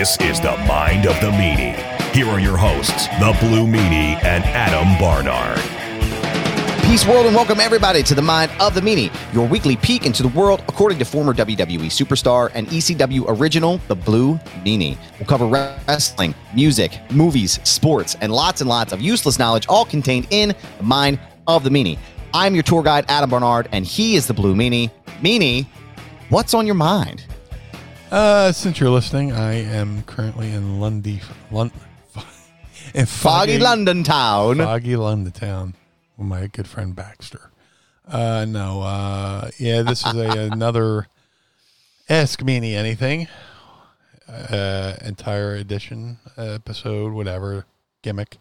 [0.00, 1.76] This is the Mind of the Meanie.
[2.14, 5.60] Here are your hosts, the Blue Meanie and Adam Barnard.
[6.86, 10.22] Peace world and welcome everybody to the Mind of the Meanie, your weekly peek into
[10.22, 14.96] the world according to former WWE superstar and ECW original, the Blue Meanie.
[15.18, 20.28] We'll cover wrestling, music, movies, sports, and lots and lots of useless knowledge all contained
[20.30, 21.98] in the Mind of the Meanie.
[22.32, 24.90] I'm your tour guide, Adam Barnard, and he is the Blue Meanie.
[25.20, 25.66] Meanie,
[26.30, 27.26] what's on your mind?
[28.10, 31.20] Uh, since you're listening, I am currently in Lundy,
[31.52, 31.70] Lon,
[32.94, 34.58] in Foggy London town.
[34.58, 35.74] foggy London town
[36.16, 37.50] with my good friend Baxter.
[38.08, 41.06] Uh, no, uh, yeah, this is a another
[42.08, 43.28] Ask Me Anything,
[44.28, 47.64] uh, entire edition episode, whatever
[48.02, 48.38] gimmick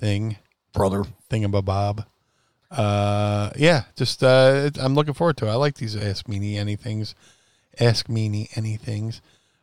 [0.00, 0.36] thing,
[0.72, 1.04] Brother.
[1.30, 2.06] thingamabob.
[2.72, 5.46] Uh, yeah, just uh, I'm looking forward to.
[5.46, 5.50] it.
[5.50, 7.14] I like these Ask Me Anythings,
[7.78, 9.20] Ask Me Anythings,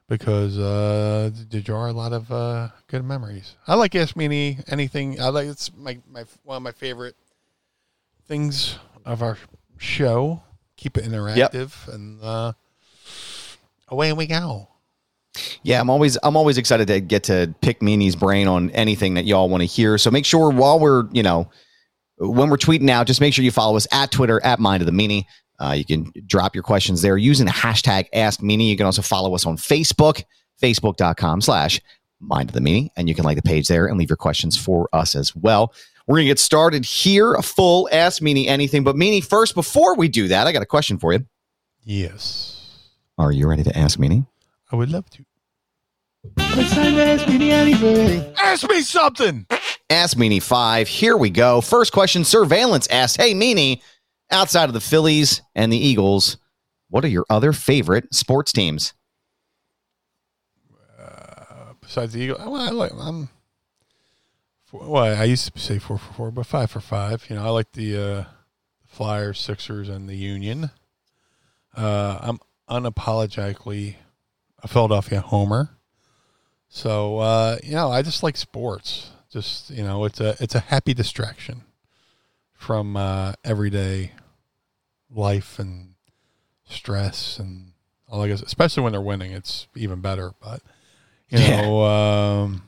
[0.07, 3.55] because uh, they draw a lot of uh, good memories.
[3.67, 5.19] I like Ask Me Anything.
[5.19, 7.15] I like it's my my one of my favorite
[8.27, 9.37] things of our
[9.77, 10.41] show.
[10.77, 12.53] Keep it interactive, and uh,
[13.87, 14.69] away we go.
[15.63, 19.25] Yeah, I'm always I'm always excited to get to pick Meanie's brain on anything that
[19.25, 19.97] y'all want to hear.
[19.97, 21.49] So make sure while we're you know
[22.17, 24.85] when we're tweeting out, just make sure you follow us at Twitter at Mind of
[24.85, 25.25] the Meanie.
[25.63, 28.67] Uh, you can drop your questions there using the hashtag Ask Meanie.
[28.67, 30.23] You can also follow us on Facebook,
[30.61, 31.79] facebook.com slash
[32.19, 34.57] Mind of the Meanie, and you can like the page there and leave your questions
[34.57, 35.73] for us as well.
[36.07, 38.83] We're gonna get started here, a full Ask Meanie anything.
[38.83, 41.25] But Meanie, first, before we do that, I got a question for you.
[41.83, 44.25] Yes, Are you ready to ask Meanie?
[44.71, 45.25] I would love to.
[46.37, 48.33] It's time to ask me anything.
[48.37, 49.45] Ask me something.
[49.89, 50.87] Ask Meanie 5.
[50.87, 51.61] Here we go.
[51.61, 53.81] First question Surveillance asked Hey, Meanie,
[54.33, 56.37] outside of the Phillies and the Eagles,
[56.89, 58.93] what are your other favorite sports teams?
[61.83, 63.29] Besides the Eagles, I like I'm.
[64.71, 67.29] Well, I used to say four for four, but five for five.
[67.29, 68.23] You know, I like the uh,
[68.87, 70.71] Flyers, Sixers, and the Union.
[71.75, 72.39] Uh, I'm
[72.69, 73.95] unapologetically
[74.63, 75.77] a Philadelphia homer.
[76.69, 79.11] So uh, you know, I just like sports.
[79.29, 81.63] Just you know, it's a it's a happy distraction
[82.53, 84.13] from uh, everyday
[85.13, 85.93] life and
[86.67, 87.71] stress and
[88.09, 90.33] all I guess, especially when they're winning, it's even better.
[90.41, 90.61] But
[91.29, 91.61] you Yeah.
[91.61, 92.63] know, um,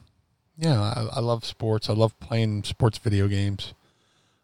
[0.58, 1.90] yeah, I, I love sports.
[1.90, 3.74] I love playing sports video games.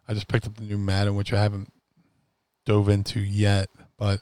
[0.08, 1.72] I just picked up the new Madden, which I haven't
[2.66, 4.22] dove into yet, but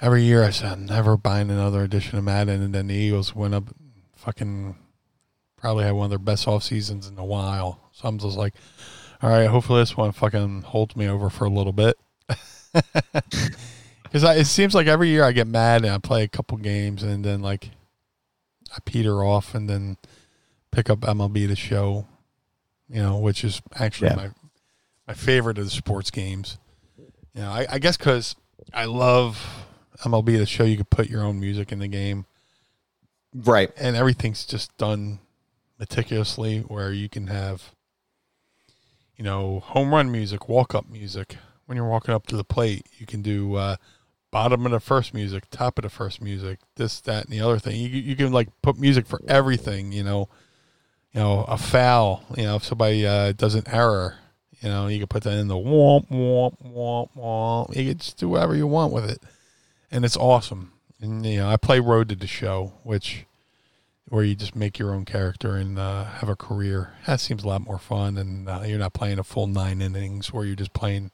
[0.00, 3.34] every year I said I'm never buying another edition of Madden, and then the Eagles
[3.34, 3.64] went up,
[4.16, 4.76] fucking
[5.56, 7.90] probably had one of their best off seasons in a while.
[7.92, 8.54] So I'm just like,
[9.22, 11.96] all right, hopefully this one fucking holds me over for a little bit.
[14.02, 17.04] Because it seems like every year I get mad and I play a couple games
[17.04, 17.70] and then like
[18.74, 19.98] I peter off and then
[20.72, 22.08] pick up MLB the show,
[22.88, 24.16] you know, which is actually Yeah.
[24.16, 24.30] my
[25.06, 26.58] my favorite of the sports games.
[27.34, 28.34] You know, I, I guess because
[28.74, 29.40] I love
[30.04, 30.64] MLB the show.
[30.64, 32.26] You could put your own music in the game
[33.32, 33.70] Right.
[33.76, 35.20] and everything's just done
[35.78, 37.70] meticulously where you can have
[39.16, 41.36] you know home run music walk up music
[41.70, 43.76] when you're walking up to the plate you can do uh,
[44.32, 47.60] bottom of the first music top of the first music this that and the other
[47.60, 47.80] thing.
[47.80, 50.28] You, you can like put music for everything you know.
[51.12, 54.16] You know a foul you know if somebody uh, does an error
[54.60, 57.76] you know you can put that in the womp womp womp womp.
[57.76, 59.20] You can just do whatever you want with it.
[59.90, 60.72] And it's awesome.
[61.00, 63.26] And you know i play road to the show which
[64.08, 66.94] where you just make your own character and uh, have a career.
[67.06, 70.32] That seems a lot more fun, and uh, you're not playing a full nine innings
[70.32, 71.12] where you're just playing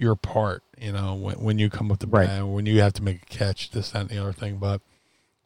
[0.00, 0.62] your part.
[0.78, 2.26] You know, when, when you come up the Right.
[2.26, 4.56] bat, when you have to make a catch, this, that, and the other thing.
[4.56, 4.80] But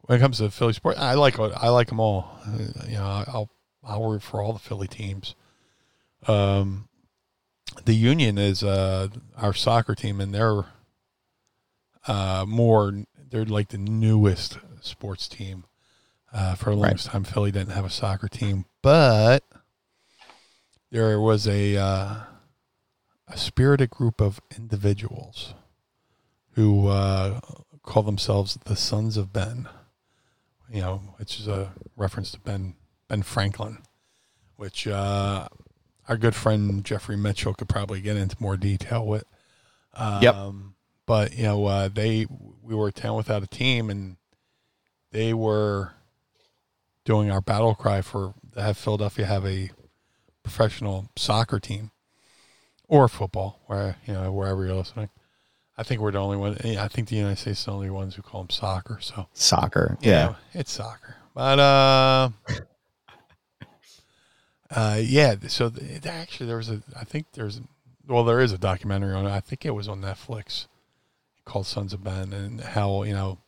[0.01, 2.39] when it comes to Philly sport, I like I like them all.
[2.47, 3.49] Uh, You know, I'll
[3.83, 5.35] I'll root for all the Philly teams.
[6.27, 6.87] Um,
[7.83, 10.65] the Union is uh, our soccer team, and they're
[12.07, 13.03] uh, more.
[13.29, 15.65] They're like the newest sports team.
[16.33, 19.43] Uh, for the longest time, Philly didn't have a soccer team, but
[20.91, 22.15] there was a uh,
[23.27, 25.53] a spirited group of individuals
[26.51, 27.39] who uh,
[27.83, 29.67] call themselves the Sons of Ben.
[30.71, 32.75] You know, which is a reference to Ben
[33.07, 33.79] Ben Franklin,
[34.55, 35.47] which uh,
[36.07, 39.25] our good friend Jeffrey Mitchell could probably get into more detail with.
[39.93, 40.35] Um, Yep.
[41.05, 42.25] But you know, uh, they
[42.63, 44.17] we were a town without a team, and
[45.11, 45.93] they were
[47.03, 49.69] doing our battle cry for to have Philadelphia have a
[50.41, 51.91] professional soccer team
[52.87, 55.09] or football, where you know wherever you're listening.
[55.77, 56.57] I think we're the only one.
[56.63, 58.99] I think the United States is the only ones who call them soccer.
[59.01, 59.97] So Soccer.
[60.01, 60.25] you Yeah.
[60.27, 61.17] know, it's soccer.
[61.33, 62.29] But uh,
[64.71, 65.35] uh, yeah.
[65.47, 66.81] So th- actually, there was a.
[66.97, 67.61] I think there's.
[68.07, 69.31] Well, there is a documentary on it.
[69.31, 70.67] I think it was on Netflix
[71.43, 73.39] called Sons of Ben, and how you know,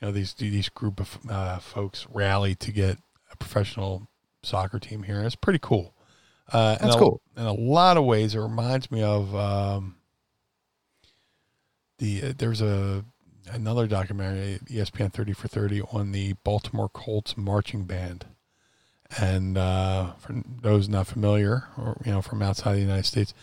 [0.00, 2.98] you know these these group of uh, folks rallied to get
[3.30, 4.08] a professional
[4.42, 5.94] soccer team here, and it's pretty cool.
[6.52, 7.20] Uh, That's a- cool.
[7.36, 9.96] In a lot of ways, it reminds me of um,
[11.98, 12.22] the.
[12.22, 13.04] Uh, there's a
[13.50, 18.26] another documentary, ESPN 30 for 30, on the Baltimore Colts marching band.
[19.18, 23.34] And uh, for those not familiar, or you know, from outside the United States,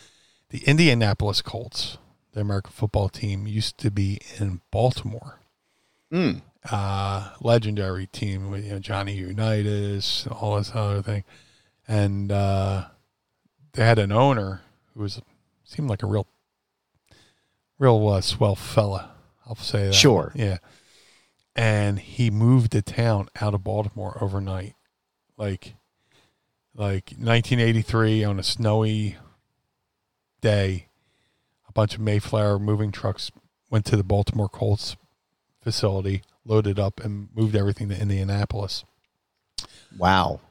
[0.49, 1.99] the Indianapolis Colts,
[2.33, 5.39] the American football team, used to be in Baltimore.
[6.11, 6.41] Mm.
[6.69, 11.23] Uh, legendary team with you know Johnny Unitas, all this other thing,
[11.87, 12.85] and uh,
[13.79, 14.61] they had an owner
[14.93, 15.21] who was
[15.63, 16.27] seemed like a real,
[17.77, 19.11] real uh, swell fella.
[19.47, 19.93] I'll say that.
[19.93, 20.33] Sure.
[20.35, 20.57] Yeah.
[21.55, 24.75] And he moved the town out of Baltimore overnight.
[25.37, 25.75] Like
[26.75, 29.15] like 1983 on a snowy
[30.41, 30.89] day,
[31.65, 33.31] a bunch of Mayflower moving trucks
[33.69, 34.97] went to the Baltimore Colts
[35.61, 38.83] facility, loaded up and moved everything to Indianapolis.
[39.97, 40.41] Wow.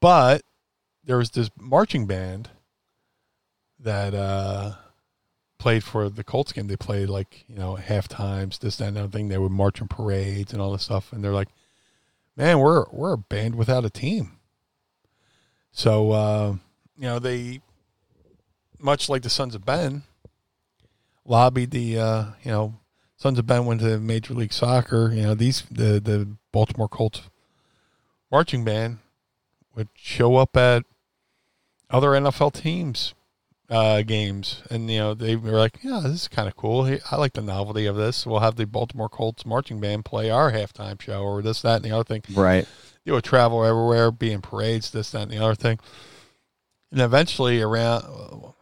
[0.00, 0.42] But
[1.02, 2.50] there was this marching band
[3.86, 4.72] that uh,
[5.58, 6.66] played for the Colts game.
[6.66, 9.28] They played like you know half times, this that and other thing.
[9.28, 11.12] They would march in parades and all this stuff.
[11.12, 11.48] And they're like,
[12.36, 14.32] "Man, we're we're a band without a team."
[15.72, 16.56] So uh,
[16.98, 17.60] you know they,
[18.78, 20.02] much like the Sons of Ben,
[21.24, 22.74] lobbied the uh, you know
[23.16, 25.12] Sons of Ben went to Major League Soccer.
[25.12, 27.22] You know these the the Baltimore Colts
[28.30, 28.98] marching band
[29.74, 30.84] would show up at
[31.90, 33.14] other NFL teams
[33.68, 36.84] uh, games, and you know they were like, "Yeah, this is kind of cool.
[37.10, 38.26] I like the novelty of this.
[38.26, 41.84] We'll have the Baltimore Colts marching band play our halftime show, or this, that, and
[41.84, 42.66] the other thing." Right.
[43.04, 45.78] They would travel everywhere, be in parades, this, that, and the other thing,
[46.90, 48.52] and eventually around.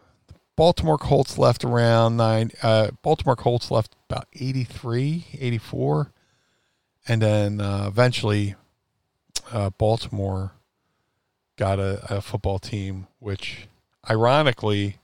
[0.56, 2.52] Baltimore Colts left around nine.
[2.62, 6.12] Uh, Baltimore Colts left about 83, 84.
[7.08, 8.54] And then uh, eventually
[9.52, 10.52] uh, Baltimore
[11.56, 13.66] got a, a football team, which
[14.08, 14.98] ironically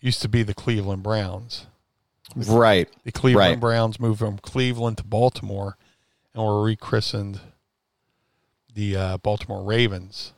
[0.00, 1.66] used to be the Cleveland Browns.
[2.36, 2.88] Right.
[3.04, 3.60] The Cleveland Right.
[3.60, 5.76] Browns moved from Cleveland to Baltimore
[6.34, 7.40] and were rechristened
[8.74, 10.32] the uh, Baltimore Ravens,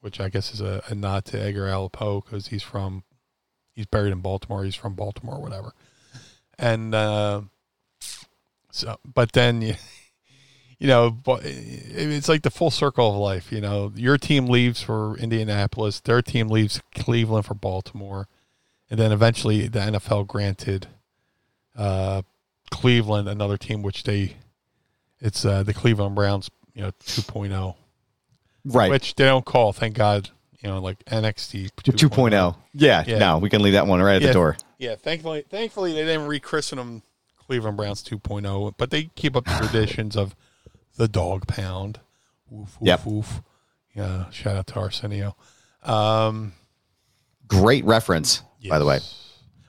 [0.00, 3.02] which I guess is a, a nod to Edgar Allan Poe because he's from
[3.74, 4.64] he's buried in Baltimore.
[4.64, 5.72] He's from Baltimore, whatever.
[6.58, 7.42] And uh,
[8.70, 9.74] so, but then you,
[10.78, 13.50] you know, it's like the full circle of life.
[13.52, 18.28] You know, your team leaves for Indianapolis, their team leaves Cleveland for Baltimore,
[18.90, 20.88] and then eventually the NFL granted
[21.76, 22.22] uh,
[22.70, 24.36] Cleveland another team, which they
[25.20, 27.74] it's uh, the Cleveland Browns, you know, 2.0,
[28.66, 28.90] Right.
[28.90, 29.72] which they don't call.
[29.72, 30.28] Thank God,
[30.60, 32.56] you know, like NXT 2.0.
[32.74, 33.18] Yeah, Yeah.
[33.18, 34.28] No, we can leave that one right at Yeah.
[34.28, 34.56] the door.
[34.78, 37.02] Yeah, thankfully, thankfully they didn't rechristen them
[37.46, 40.34] Cleveland Browns 2.0, but they keep up the traditions of
[40.96, 42.00] the dog pound.
[42.50, 43.06] Woof, woof, Yep.
[43.06, 43.42] woof.
[43.94, 45.36] Yeah, shout out to Arsenio.
[45.82, 46.52] Um,
[47.46, 49.00] Great reference, by the way.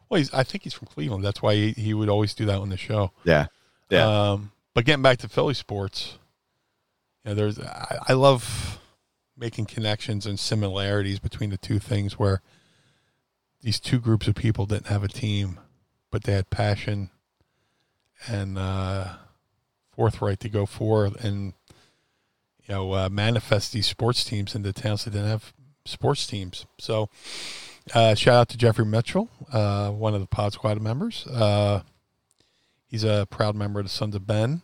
[0.09, 1.23] Well, he's, I think he's from Cleveland.
[1.23, 3.11] That's why he, he would always do that on the show.
[3.23, 3.47] Yeah.
[3.89, 4.31] Yeah.
[4.31, 6.17] Um, but getting back to Philly sports,
[7.23, 8.79] you know, there's I, I love
[9.37, 12.41] making connections and similarities between the two things where
[13.61, 15.59] these two groups of people didn't have a team,
[16.11, 17.09] but they had passion
[18.27, 19.15] and uh,
[19.95, 21.53] forthright to go for and
[22.67, 25.53] you know uh, manifest these sports teams into towns that didn't have
[25.85, 26.65] sports teams.
[26.79, 27.09] So,
[27.93, 31.25] uh, shout out to Jeffrey Mitchell, uh, one of the Pod Squad members.
[31.27, 31.81] Uh,
[32.87, 34.61] he's a proud member of the Sons of Ben,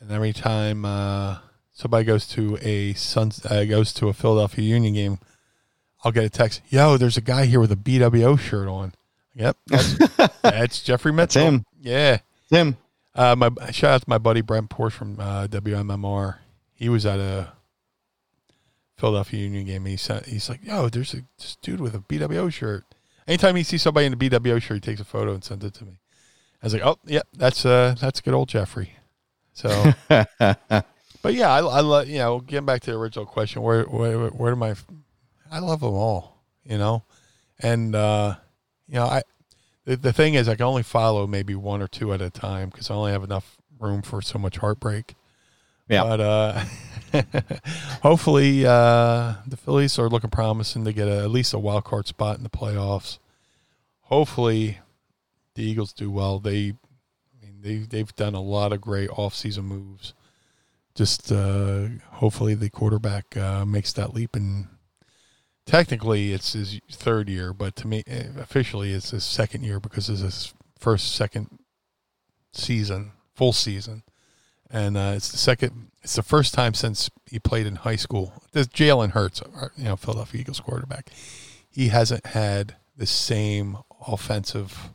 [0.00, 1.38] and every time uh,
[1.72, 5.18] somebody goes to a Suns uh, goes to a Philadelphia Union game,
[6.04, 6.62] I'll get a text.
[6.68, 8.94] Yo, there's a guy here with a BWO shirt on.
[9.34, 9.94] Yep, that's,
[10.42, 11.42] that's Jeffrey Mitchell.
[11.42, 11.64] him.
[11.80, 12.18] Yeah,
[12.50, 12.76] Tim.
[13.14, 16.38] Uh, my shout out to my buddy Brent Porsche from uh, WMMR.
[16.74, 17.52] He was at a
[18.96, 19.84] Philadelphia Union game.
[19.84, 22.84] He said he's like, "Yo, there's a this dude with a BWO shirt."
[23.26, 25.74] Anytime he sees somebody in a BWO shirt, he takes a photo and sends it
[25.74, 26.00] to me.
[26.62, 28.94] I was like, "Oh, yeah, that's uh, that's good old Jeffrey."
[29.52, 33.62] So, but yeah, I, I love you know getting back to the original question.
[33.62, 34.74] Where where where do my
[35.50, 37.04] I love them all, you know,
[37.58, 38.36] and uh,
[38.88, 39.22] you know I
[39.84, 42.70] the, the thing is I can only follow maybe one or two at a time
[42.70, 45.14] because I only have enough room for so much heartbreak.
[45.88, 46.04] Yeah.
[46.04, 46.64] But uh,
[48.02, 52.06] hopefully uh, the Phillies are looking promising to get a, at least a wild card
[52.06, 53.18] spot in the playoffs.
[54.02, 54.78] Hopefully
[55.54, 56.38] the Eagles do well.
[56.38, 56.74] They,
[57.42, 60.14] I mean, they they've done a lot of great offseason moves.
[60.94, 64.68] Just uh, hopefully the quarterback uh, makes that leap and
[65.66, 70.08] technically it's his third year, but to me eh, officially it's his second year because
[70.08, 71.58] it's his first second
[72.52, 74.02] season, full season,
[74.70, 75.88] and uh, it's the second.
[76.02, 78.42] It's the first time since he played in high school.
[78.50, 81.10] There's Jalen Hurts, uh, you know, Philadelphia Eagles quarterback.
[81.70, 84.90] He hasn't had the same offensive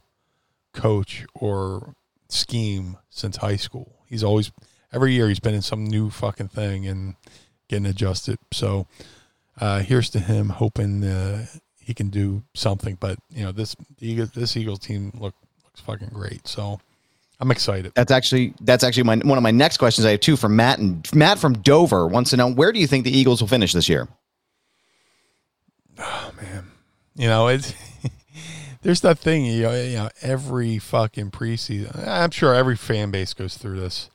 [0.73, 1.95] coach or
[2.29, 3.95] scheme since high school.
[4.05, 4.51] He's always
[4.91, 7.15] every year he's been in some new fucking thing and
[7.67, 8.39] getting adjusted.
[8.51, 8.87] So
[9.59, 11.45] uh, here's to him hoping uh,
[11.79, 12.95] he can do something.
[12.99, 16.47] But you know this Eagles, this Eagles team look looks fucking great.
[16.47, 16.79] So
[17.39, 17.93] I'm excited.
[17.95, 20.05] That's actually that's actually my one of my next questions.
[20.05, 22.87] I have two from Matt and Matt from Dover wants to know where do you
[22.87, 24.07] think the Eagles will finish this year?
[25.99, 26.65] Oh man,
[27.15, 27.73] you know it's.
[28.83, 32.07] There's that thing, you know, you know, every fucking preseason.
[32.07, 34.09] I'm sure every fan base goes through this.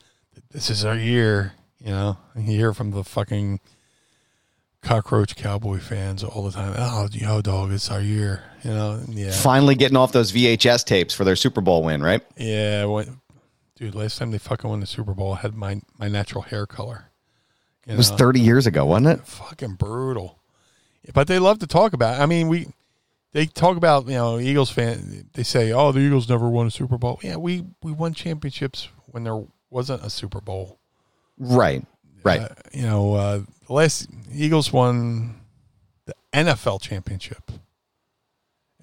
[0.50, 2.16] This is our year, you know.
[2.37, 3.61] You hear from the fucking
[4.82, 6.74] cockroach cowboy fans all the time.
[6.76, 8.42] Oh, yo, dog, it's our year.
[8.64, 12.22] You know, yeah, Finally getting off those VHS tapes for their Super Bowl win, right?
[12.36, 12.84] yeah.
[12.84, 13.08] What,
[13.76, 13.94] dude?
[13.94, 17.06] Last time they fucking won the Super Bowl, I had my my natural hair color.
[17.86, 18.16] You It was know?
[18.18, 19.26] 30 years ago, wasn't it?
[19.26, 20.38] fucking brutal.
[21.12, 22.20] But they love to talk about.
[22.20, 22.22] It.
[22.22, 22.68] I mean, we
[23.32, 25.28] they talk about you know Eagles fan.
[25.32, 28.88] They say, "Oh, the Eagles never won a Super Bowl." Yeah, we we won championships
[29.06, 30.78] when there wasn't a Super Bowl.
[31.38, 31.84] Right.
[32.25, 32.41] Right.
[32.41, 35.41] Uh, you know, uh, the last Eagles won
[36.07, 37.50] the NFL championship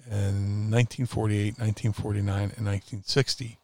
[0.06, 3.58] in 1948, 1949, and 1960.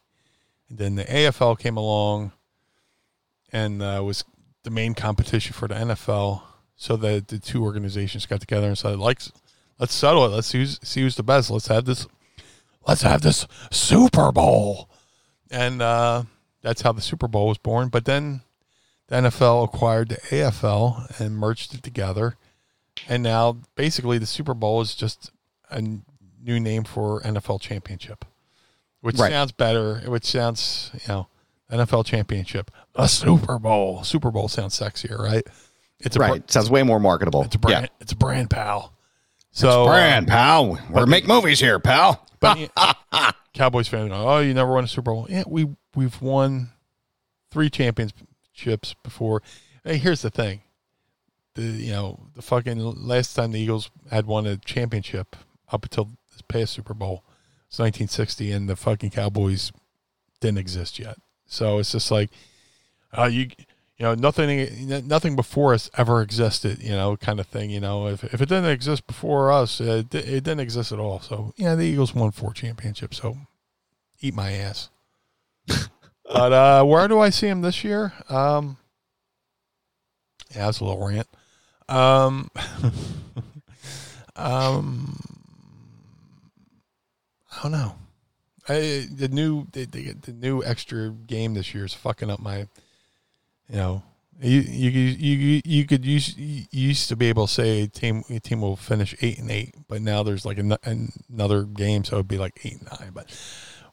[0.69, 2.31] And then the AFL came along
[3.51, 4.23] and uh, was
[4.63, 6.41] the main competition for the NFL.
[6.75, 9.21] So the, the two organizations got together and said, like,
[9.79, 10.29] let's settle it.
[10.29, 11.49] Let's see who's, see who's the best.
[11.49, 12.07] Let's have this.
[12.87, 14.89] Let's have this Super Bowl.
[15.51, 16.23] And uh,
[16.61, 17.89] that's how the Super Bowl was born.
[17.89, 18.41] But then
[19.07, 22.35] the NFL acquired the AFL and merged it together.
[23.07, 25.31] And now basically the Super Bowl is just
[25.69, 28.25] a new name for NFL championship,
[29.01, 29.31] which Right.
[29.31, 29.99] sounds better.
[30.07, 31.27] Which sounds, you know,
[31.71, 34.03] NFL championship, a Super Bowl.
[34.03, 35.45] Super Bowl sounds sexier, right?
[35.99, 36.51] It's a br- Right.
[36.51, 37.43] Sounds way more marketable.
[37.43, 37.85] it's a brand.
[37.85, 37.97] Yeah.
[38.01, 38.93] It's a brand, pal.
[39.51, 40.77] So uh, Brand, pal.
[40.89, 42.23] We're make movies here, pal.
[42.39, 42.69] but
[43.53, 45.25] Cowboys fan, oh, you never won a Super Bowl.
[45.29, 46.69] Yeah, we we've won
[47.51, 47.69] three
[48.57, 49.41] championships before.
[49.83, 50.61] Hey, here's the thing:
[51.53, 55.35] the you know the fucking last time the Eagles had won a championship
[55.71, 57.23] up until this past Super Bowl
[57.69, 59.71] was 1960, and the fucking Cowboys
[60.39, 61.17] didn't exist yet.
[61.45, 62.29] So it's just like,
[63.17, 63.49] uh, you
[63.97, 68.05] you know nothing nothing before us ever existed you know kind of thing you know
[68.05, 71.73] if, if it didn't exist before us it, it didn't exist at all so yeah
[71.73, 73.35] the eagles won four championships so
[74.21, 74.89] eat my ass
[76.31, 78.77] but uh where do i see him this year um
[80.53, 81.27] yeah that's a little rant
[81.89, 82.49] um
[84.35, 85.19] um
[87.51, 87.95] i don't know
[88.69, 92.67] I, the new the, the, the new extra game this year is fucking up my
[93.69, 94.03] you know,
[94.39, 98.61] you you you you could use you used to be able to say team team
[98.61, 100.77] will finish eight and eight, but now there's like an,
[101.29, 103.11] another game, so it'd be like eight and nine.
[103.13, 103.29] But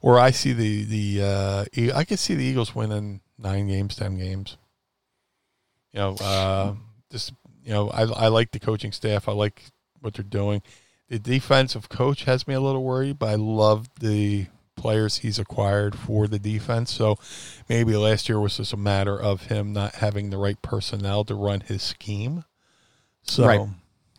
[0.05, 3.95] where I see the the uh, E- I could see the Eagles winning nine games,
[3.95, 4.55] ten games.
[5.93, 6.73] You know, uh,
[7.11, 7.33] just
[7.63, 9.27] you know, I I like the coaching staff.
[9.27, 9.63] I like
[10.01, 10.61] what they're doing.
[11.09, 14.45] The defensive coach has me a little worried, but I love the
[14.75, 16.93] players he's acquired for the defense.
[16.93, 17.17] So
[17.67, 21.33] maybe last year was just a matter of him not having the right personnel to
[21.33, 22.43] run his scheme.
[23.23, 23.61] So, Right.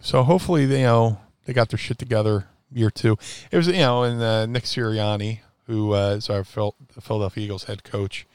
[0.01, 3.17] so hopefully they, you know they got their shit together year two.
[3.53, 7.65] It was you know and uh, Nick Sirianni, who uh, is our Phil- Philadelphia Eagles
[7.65, 8.27] head coach,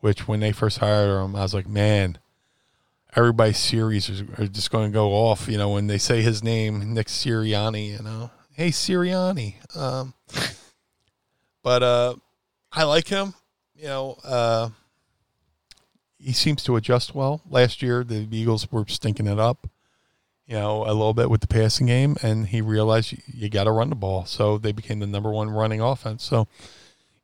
[0.00, 2.18] which when they first hired him, I was like, man,
[3.16, 5.48] everybody's Siris is, are just going to go off.
[5.48, 7.92] You know, when they say his name, Nick Sirianni.
[7.96, 9.54] You know, hey Sirianni.
[9.76, 10.14] Um,
[11.62, 12.14] but uh,
[12.72, 13.34] I like him.
[13.76, 14.70] You know, uh,
[16.18, 17.42] he seems to adjust well.
[17.48, 19.68] Last year, the Eagles were stinking it up.
[20.46, 23.64] You know, a little bit with the passing game, and he realized you, you got
[23.64, 24.26] to run the ball.
[24.26, 26.22] So they became the number one running offense.
[26.22, 26.48] So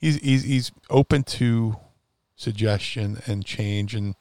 [0.00, 1.76] he's he's he's open to
[2.34, 4.14] suggestion and change and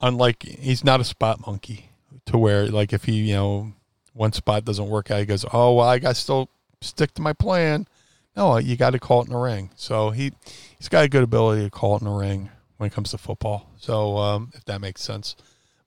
[0.00, 1.90] unlike he's not a spot monkey
[2.26, 3.72] to where like if he you know
[4.12, 6.48] one spot doesn't work out he goes oh well i got to still
[6.80, 7.88] stick to my plan
[8.36, 10.32] no you got to call it in the ring so he
[10.78, 13.18] he's got a good ability to call it in the ring when it comes to
[13.18, 15.34] football so um, if that makes sense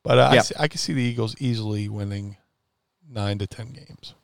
[0.03, 0.39] but uh, Yeah.
[0.39, 2.37] I, see, I can see the eagles easily winning
[3.09, 4.15] nine to ten games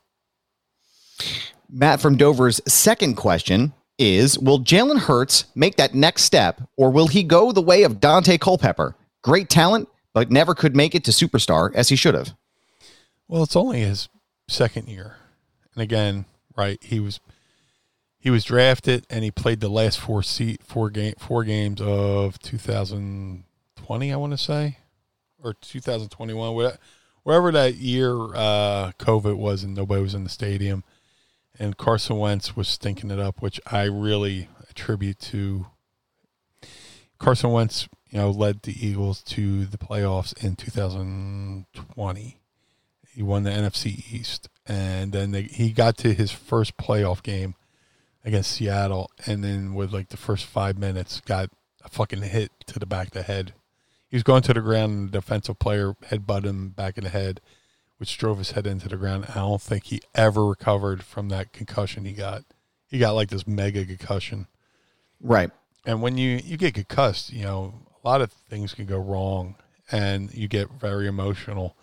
[1.69, 7.07] Matt from Dover's second question is Will Jalen Hurts make that next step, or will
[7.07, 8.95] he go the way of Daunte Culpepper?
[9.23, 12.33] Great talent, but never could make it to superstar as he should have.
[13.27, 14.07] Well, it's only his
[14.47, 15.17] second year,
[15.73, 16.81] and again, right?
[16.81, 17.19] He was
[18.19, 22.39] he was drafted, and he played the last four seat four game four games of
[22.39, 24.77] 2020, I want to say,
[25.47, 26.71] or 2021, wha-
[27.23, 30.83] wherever that year uh, COVID was, and nobody was in the stadium,
[31.57, 35.67] and Carson Wentz was stinking it up, which I really attribute to
[37.19, 37.87] Carson Wentz.
[38.09, 42.39] You know, led the Eagles to the playoffs in 2020.
[43.13, 47.55] He won the NFC East, and then they, he got to his first playoff game
[48.23, 51.49] against Seattle, and then with like the first five minutes, got
[51.83, 53.53] a fucking hit to the back of the head.
[54.09, 57.09] He was going to the ground, and the defensive player headbutted him back in the
[57.09, 57.41] head,
[57.97, 59.25] which drove his head into the ground.
[59.29, 62.43] I don't think he ever recovered from that concussion he got.
[62.89, 64.47] He got like this mega concussion
[65.19, 65.49] Right.
[65.85, 67.73] and when you you get concussed, you know
[68.03, 69.55] a lot of things can go wrong,
[69.91, 71.75] and you get very emotional.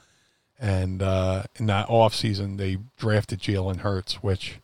[0.58, 4.60] And uh, in that off season, they drafted Jalen Hurts, which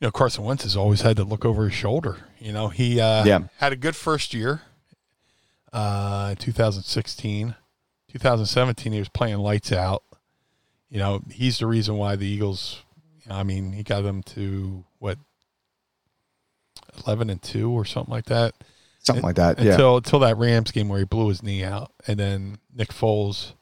[0.00, 2.18] you know Carson Wentz has always had to look over his shoulder.
[2.38, 3.38] You know he uh, Yeah.
[3.58, 4.62] had a good first year,
[5.72, 7.54] uh, 2016,
[8.12, 8.92] 2017.
[8.92, 10.02] He was playing lights out.
[10.88, 12.82] You know he's the reason why the Eagles.
[13.30, 15.18] I mean, he got them to what
[17.06, 18.54] eleven and two or something like that.
[18.98, 19.58] Something like that.
[19.58, 19.72] Yeah.
[19.72, 23.52] Until until that Rams game where he blew his knee out, and then Nick Foles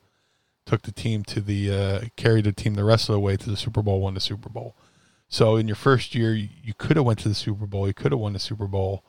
[0.66, 3.50] took the team to the uh, carried the team the rest of the way to
[3.50, 4.74] the Super Bowl, won the Super Bowl.
[5.28, 7.94] So in your first year, you, you could have went to the Super Bowl, you
[7.94, 9.04] could have won the Super Bowl,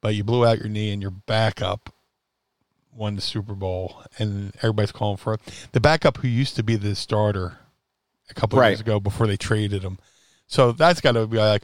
[0.00, 1.94] but you blew out your knee, and your backup
[2.94, 5.40] won the Super Bowl, and everybody's calling for it.
[5.72, 7.58] The backup who used to be the starter
[8.28, 8.70] a couple of Right.
[8.70, 9.98] years ago before they traded him.
[10.46, 11.62] So that's got to be like,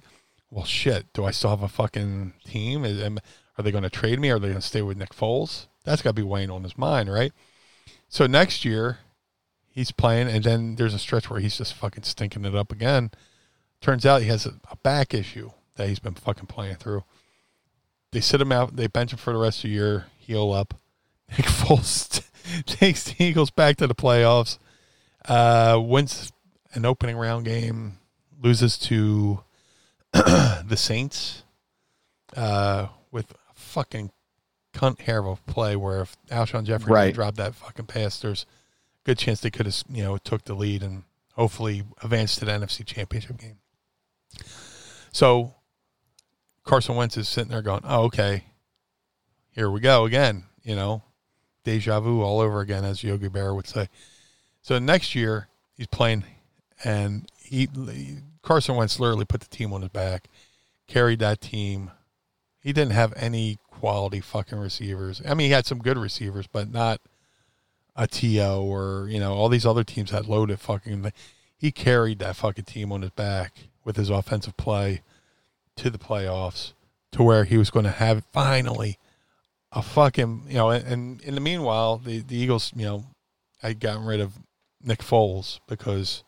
[0.51, 1.13] well, shit.
[1.13, 2.85] Do I still have a fucking team?
[2.85, 3.19] Is, am,
[3.59, 4.31] are they going to trade me?
[4.31, 5.67] Are they going to stay with Nick Foles?
[5.85, 7.33] That's got to be weighing on his mind, right?
[8.09, 8.99] So next year,
[9.69, 13.11] he's playing, and then there's a stretch where he's just fucking stinking it up again.
[13.81, 17.05] Turns out he has a, a back issue that he's been fucking playing through.
[18.13, 18.77] They sit him out.
[18.77, 20.07] They bench him for the rest of the year.
[20.19, 20.75] Heal up.
[21.37, 22.23] Nick Foles
[22.67, 24.59] takes the Eagles back to the playoffs.
[25.25, 26.33] Uh, wins
[26.75, 27.99] an opening round game.
[28.41, 29.43] Loses to
[30.13, 31.43] the Saints
[32.37, 34.11] uh, with a fucking
[34.73, 37.05] cunt hair of a play where if Alshon Jeffery Right.
[37.07, 40.45] didn't drop that fucking pass, there's a good chance they could have you know took
[40.45, 41.03] the lead and
[41.35, 43.59] hopefully advanced to the NFC Championship game.
[45.13, 45.55] So
[46.65, 48.45] Carson Wentz is sitting there going, "Oh, okay,
[49.51, 51.03] here we go again." You know,
[51.67, 53.89] deja vu all over again, as Yogi Berra would say.
[54.63, 56.25] So next year he's playing,
[56.85, 57.69] and he
[58.41, 60.29] Carson Wentz literally put the team on his back,
[60.87, 61.91] carried that team.
[62.61, 65.21] He didn't have any quality fucking receivers.
[65.29, 67.01] I mean, he had some good receivers, but not
[67.97, 71.13] a To or you know all these other teams had loaded fucking.
[71.59, 75.03] He carried that fucking team on his back with his offensive play
[75.77, 76.73] to the playoffs,
[77.13, 78.99] to where he was going to have finally
[79.73, 80.71] a fucking you know.
[80.71, 83.05] And, and in the meanwhile, the the Eagles you know
[83.61, 84.33] had gotten rid of
[84.83, 86.23] Nick Foles because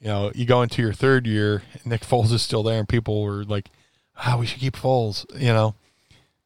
[0.00, 3.22] you know you go into your third year, Nick Foles is still there, and people
[3.22, 3.70] were like,
[4.16, 5.74] "Ah, we should keep Foles." You know,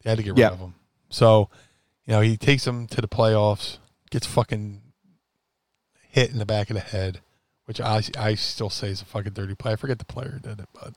[0.02, 0.50] they had to get rid Yeah.
[0.50, 0.74] of him.
[1.10, 1.48] So
[2.06, 3.78] you know he takes them to the playoffs,
[4.10, 4.80] gets fucking
[6.08, 7.20] hit in the back of the head,
[7.66, 9.72] which I I still say is a fucking dirty play.
[9.72, 10.94] I forget the player did it, but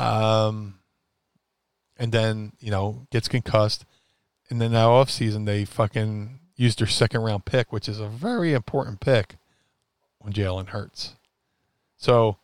[0.00, 0.78] um,
[1.96, 3.84] and then you know gets concussed,
[4.54, 8.06] and then now off season they fucking used their second round pick, which is a
[8.06, 9.34] very important pick,
[10.24, 11.16] on Jalen Hurts.
[11.96, 12.36] So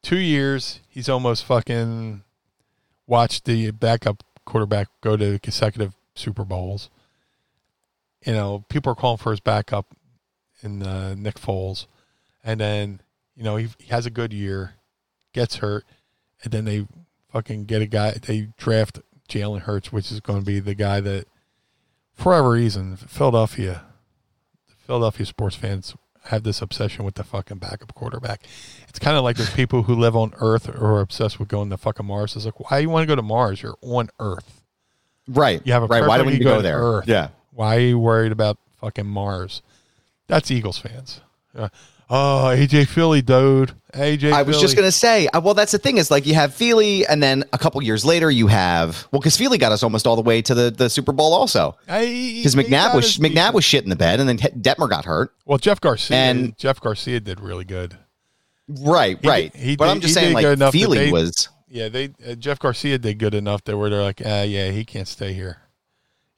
[0.00, 2.22] two years he's almost fucking
[3.06, 6.88] watched the backup quarterback go to consecutive Super Bowls.
[8.24, 9.94] you know, people are calling for his backup
[10.62, 11.84] in uh, Nick Foles,
[12.42, 13.02] and then
[13.36, 14.72] you know he, he has a good year,
[15.34, 15.84] gets hurt,
[16.42, 16.86] and then they
[17.30, 18.12] fucking get a guy.
[18.12, 21.26] They draft Jalen Hurts, which is going to be the guy that,
[22.18, 23.84] for whatever reason, Philadelphia,
[24.86, 28.42] Philadelphia sports fans have this obsession with the fucking backup quarterback.
[28.88, 31.70] It's kind of like those people who live on Earth or are obsessed with going
[31.70, 32.34] to fucking Mars.
[32.36, 33.62] It's like, why do you want to go to Mars?
[33.62, 34.62] You're on Earth.
[35.28, 35.62] Right.
[35.64, 36.06] You have a right.
[36.06, 36.78] Why do we perfectly go good there?
[36.80, 37.08] Earth.
[37.08, 37.28] Yeah.
[37.52, 39.62] Why are you worried about fucking Mars?
[40.26, 41.20] That's Eagles fans.
[41.54, 41.68] Uh,
[42.10, 43.72] oh, AJ Feeley, dude.
[43.94, 44.32] AJ.
[44.32, 47.04] I was just gonna say, uh, well, that's the thing is like you have Feeley,
[47.08, 50.16] and then a couple years later you have well, because Feeley got us almost all
[50.16, 53.90] the way to the, the Super Bowl also, because McNabb was McNabb was shit in
[53.90, 55.32] the bed, and then Detmer got hurt.
[55.46, 55.58] well.
[55.58, 57.96] Jeff Garcia and- Jeff Garcia did really good.
[58.68, 59.50] Right, right.
[59.52, 61.48] did- he but did- I'm just saying, like Feeley they- was.
[61.70, 64.84] Yeah, they uh, Jeff Garcia did good enough that where they're like, uh, yeah, he
[64.86, 65.58] can't stay here.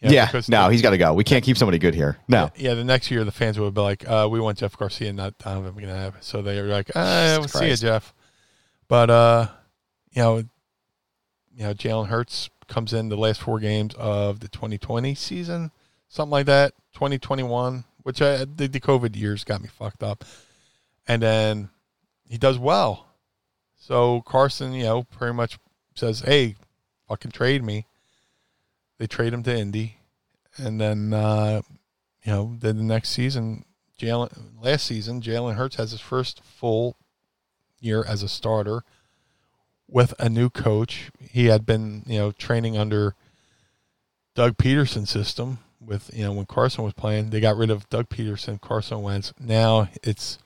[0.03, 1.13] Yeah, because no, the- he's got to go.
[1.13, 2.17] We can't keep somebody good here.
[2.27, 5.13] No, Yeah, the next year the fans would be like, uh, "We want Jeff Garcia,
[5.13, 8.15] not Donovan McNabb." So they were like, uh, "We'll see you, Jeff."
[8.89, 9.49] But uh,
[10.13, 10.47] you know, you
[11.65, 15.71] know, Jalen Hurts comes in the last four games of the 2020 season,
[16.09, 20.25] something like that, 2021, which I, the, the COVID years got me fucked up,
[21.07, 21.69] and then
[22.29, 23.07] he does well.
[23.77, 25.59] So Carson, you know, pretty much
[25.95, 26.57] says, "Hey,
[27.07, 27.87] fucking trade me."
[29.01, 29.97] They trade him to Indy,
[30.59, 31.63] and then uh,
[32.23, 33.65] you know, then the next season,
[33.99, 34.31] Jalen
[34.63, 36.99] last season, Jalen Hurts has his first full
[37.81, 38.83] year as a starter
[39.89, 41.11] with a new coach.
[41.19, 43.15] He had been, you know, training under
[44.35, 47.31] Doug Pederson's system with, you know, when Carson was playing.
[47.31, 49.33] They got rid of Doug Pederson, Carson Wentz.
[49.41, 50.39] Now it's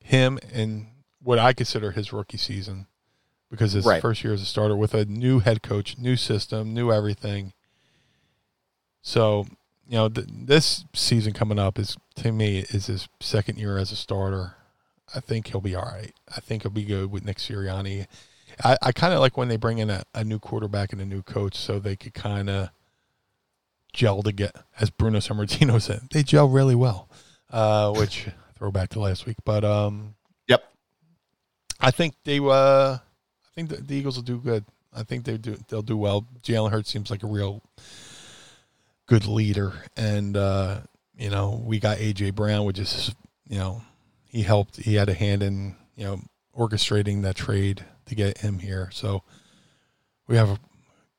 [0.00, 0.88] him and
[1.22, 2.88] what I consider his rookie season
[3.52, 4.02] because his Right.
[4.02, 7.52] first year as a starter with a new head coach, new system, new everything.
[9.04, 9.46] So,
[9.86, 13.92] you know, th- this season coming up is to me is his second year as
[13.92, 14.54] a starter.
[15.14, 16.12] I think he'll be all right.
[16.34, 18.06] I think he'll be good with Nick Sirianni.
[18.64, 21.04] I, I kind of like when they bring in a, a new quarterback and a
[21.04, 22.70] new coach so they could kind of
[23.92, 27.08] gel to get, as Bruno Sammartino said, they gel really well,
[27.50, 29.36] uh, which throwback to last week.
[29.44, 30.14] But um,
[30.48, 30.64] Yep.
[31.78, 33.00] I think they, uh, I
[33.54, 34.64] think the, the Eagles will do good.
[34.96, 35.58] I think they do.
[35.68, 36.24] They'll do well.
[36.42, 37.60] Jalen Hurts seems like a real
[39.06, 40.80] good leader, and uh,
[41.16, 43.14] you know we got AJ Brown, which is
[43.48, 43.82] you know
[44.24, 44.76] he helped.
[44.76, 46.20] He had a hand in you know
[46.56, 48.90] orchestrating that trade to get him here.
[48.92, 49.22] So
[50.26, 50.58] we have a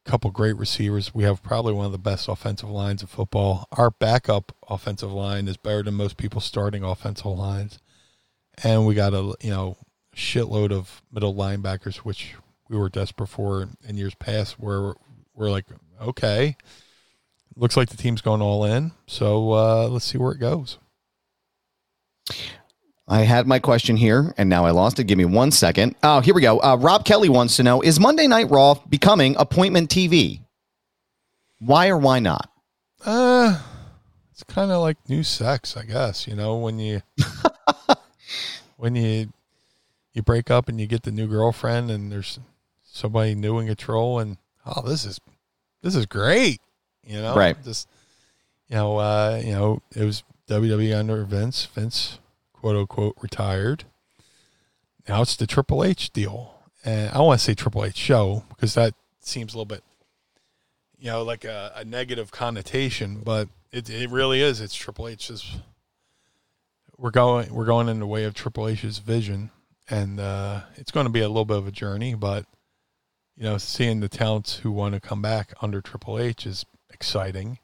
[0.06, 1.14] couple great receivers.
[1.14, 3.68] We have probably one of the best offensive lines of football.
[3.72, 7.80] Our backup offensive line is better than most people's starting offensive lines,
[8.64, 9.78] and we got a you know
[10.16, 12.36] shitload of middle linebackers, which
[12.70, 14.60] we were desperate for in years past.
[14.60, 14.94] Where
[15.34, 15.66] we're like,
[16.02, 16.56] okay,
[17.58, 18.92] looks like the team's going all in.
[19.08, 20.78] So uh, let's see where it goes.
[23.08, 25.04] I had my question here, and now I lost it.
[25.04, 25.96] Give me one second.
[26.02, 26.60] Oh, here we go.
[26.60, 30.42] Uh, Rob Kelly wants to know: Is Monday Night Raw becoming appointment TV?
[31.60, 32.50] Why or why not?
[33.06, 33.60] Uh,
[34.32, 36.28] it's kind of like new sex, I guess.
[36.28, 37.04] You know, when you
[38.78, 39.32] when you
[40.14, 42.40] you break up and you get the new girlfriend, and there's
[42.84, 45.20] somebody new in control, and oh, this is
[45.84, 46.60] this is great.
[47.06, 47.62] You know, Right.
[47.64, 47.88] Just
[48.70, 51.66] you know, uh, you know, it was WWE under Vince.
[51.66, 52.20] Vince,
[52.54, 53.84] quote unquote, retired.
[55.08, 58.74] Now it's the Triple H deal, and I want to say Triple H show because
[58.74, 59.84] that seems a little bit
[61.00, 64.62] you know, like a, a negative connotation, but it it really is.
[64.62, 65.58] It's Triple H's.
[66.98, 69.52] We're going we're going in the way of Triple H's vision,
[69.88, 72.16] and uh, it's going to be a little bit of a journey.
[72.16, 72.46] But
[73.38, 76.66] you know, seeing the talents who want to come back under Triple H is
[76.96, 77.60] exciting,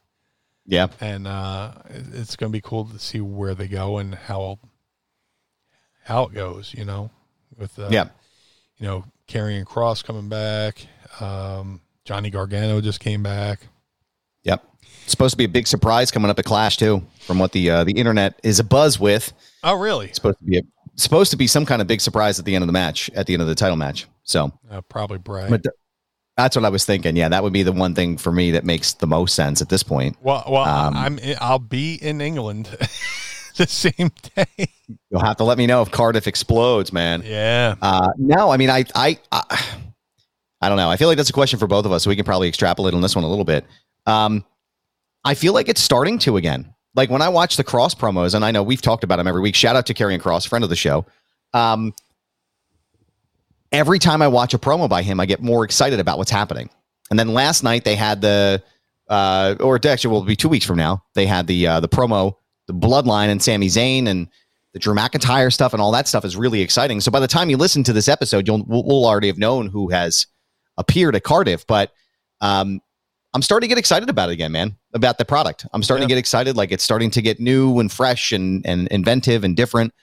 [0.68, 1.72] Yeah, and uh,
[2.14, 4.60] it's going to be cool to see where they go and how
[6.04, 6.74] how it goes.
[6.78, 7.10] You know,
[7.58, 8.10] with uh, yeah,
[8.78, 10.86] you know, Karrion Kross coming back.
[11.20, 13.62] Um, Johnny Gargano just came back.
[14.44, 14.64] yep.
[15.04, 17.70] It's supposed to be a big surprise coming up at Clash too, from what the
[17.70, 19.34] uh, the internet is a buzz with.
[19.64, 20.08] Oh, really?
[20.08, 20.62] It's supposed to be a,
[20.96, 23.26] supposed to be some kind of big surprise at the end of the match, at
[23.28, 24.08] the end of the title match.
[24.24, 25.48] So Uh, probably Bray.
[25.50, 25.74] But th-
[26.38, 27.16] that's what I was thinking.
[27.16, 29.70] Yeah, that would be the one thing for me that makes the most sense at
[29.70, 30.18] this point.
[30.22, 32.66] well, well, um, I'm I'll be in England
[33.58, 34.68] the same day.
[35.10, 37.24] You'll have to let me know if Cardiff explodes, man.
[37.26, 37.76] Yeah.
[37.82, 39.66] Uh, no, I mean, I, I, I,
[40.62, 40.90] I don't know.
[40.90, 42.94] I feel like that's a question for both of us, so we can probably extrapolate
[42.94, 43.66] on this one a little bit.
[44.06, 44.46] Um,
[45.24, 46.74] I feel like it's starting to again.
[46.96, 49.42] Like when I watch the Kross promos, and I know we've talked about him every
[49.42, 49.56] week.
[49.56, 51.06] Shout out to Karrion Kross, friend of the show.
[51.54, 51.94] Um,
[53.72, 56.70] every time I watch a promo by him, I get more excited about what's happening.
[57.10, 58.64] And then last night they had the
[59.10, 61.04] uh, or actually will be two weeks from now.
[61.16, 62.36] They had the uh, the promo,
[62.68, 64.28] the Bloodline, and Sami Zayn, and
[64.74, 67.02] the Drew McIntyre stuff, and all that stuff is really exciting.
[67.02, 69.68] So by the time you listen to this episode, you'll we'll, we'll already have known
[69.68, 70.28] who has
[70.78, 71.68] appeared at Cardiff.
[71.68, 71.92] But
[72.40, 72.80] um,
[73.34, 74.78] I'm starting to get excited about it again, man.
[74.94, 76.08] About the product, I'm starting Yeah.
[76.08, 76.56] to get excited.
[76.56, 79.94] Like it's starting to get new and fresh and and inventive and different.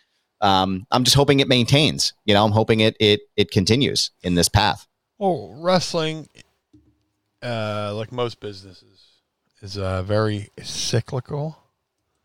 [0.41, 2.13] Um, I'm just hoping it maintains.
[2.25, 4.87] You know, I'm hoping it it it continues in this path.
[5.19, 6.29] Well, wrestling,
[7.43, 9.05] uh, like most businesses,
[9.61, 11.59] is uh, very cyclical.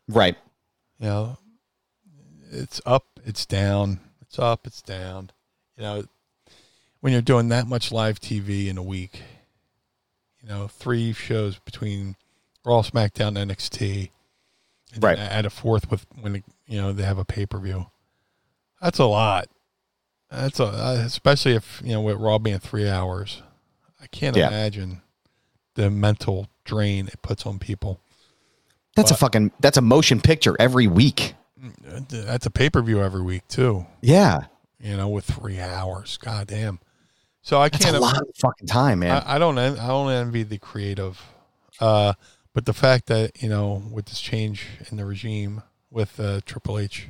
[0.08, 0.36] Right.
[1.00, 1.38] You know,
[2.52, 5.30] it's up, it's down, it's up, it's down.
[5.76, 6.04] You know,
[7.00, 9.22] when you're doing that much live TV in a week,
[10.40, 12.14] you know, three shows between
[12.64, 14.10] Raw, SmackDown, NXT,
[15.00, 15.18] Right.
[15.18, 17.86] add a fourth with when you know they have a pay per view.
[18.84, 19.48] That's a lot.
[20.30, 23.42] That's a uh, especially if you know with Raw being three hours.
[24.00, 24.48] I can't Yeah.
[24.48, 25.00] imagine
[25.74, 27.98] the mental drain it puts on people.
[28.94, 31.34] That's a fucking that's a motion picture every week.
[32.10, 33.86] That's a pay per view every week too.
[34.02, 34.46] Yeah.
[34.78, 36.18] You know, with three hours.
[36.18, 36.78] God damn.
[37.40, 37.96] So I That's can't.
[37.96, 39.22] a lot of fucking time, man.
[39.26, 39.56] I, I don't.
[39.58, 41.22] I don't envy the creative,
[41.80, 42.12] uh,
[42.52, 46.78] but the fact that you know with this change in the regime with uh, Triple
[46.78, 47.08] H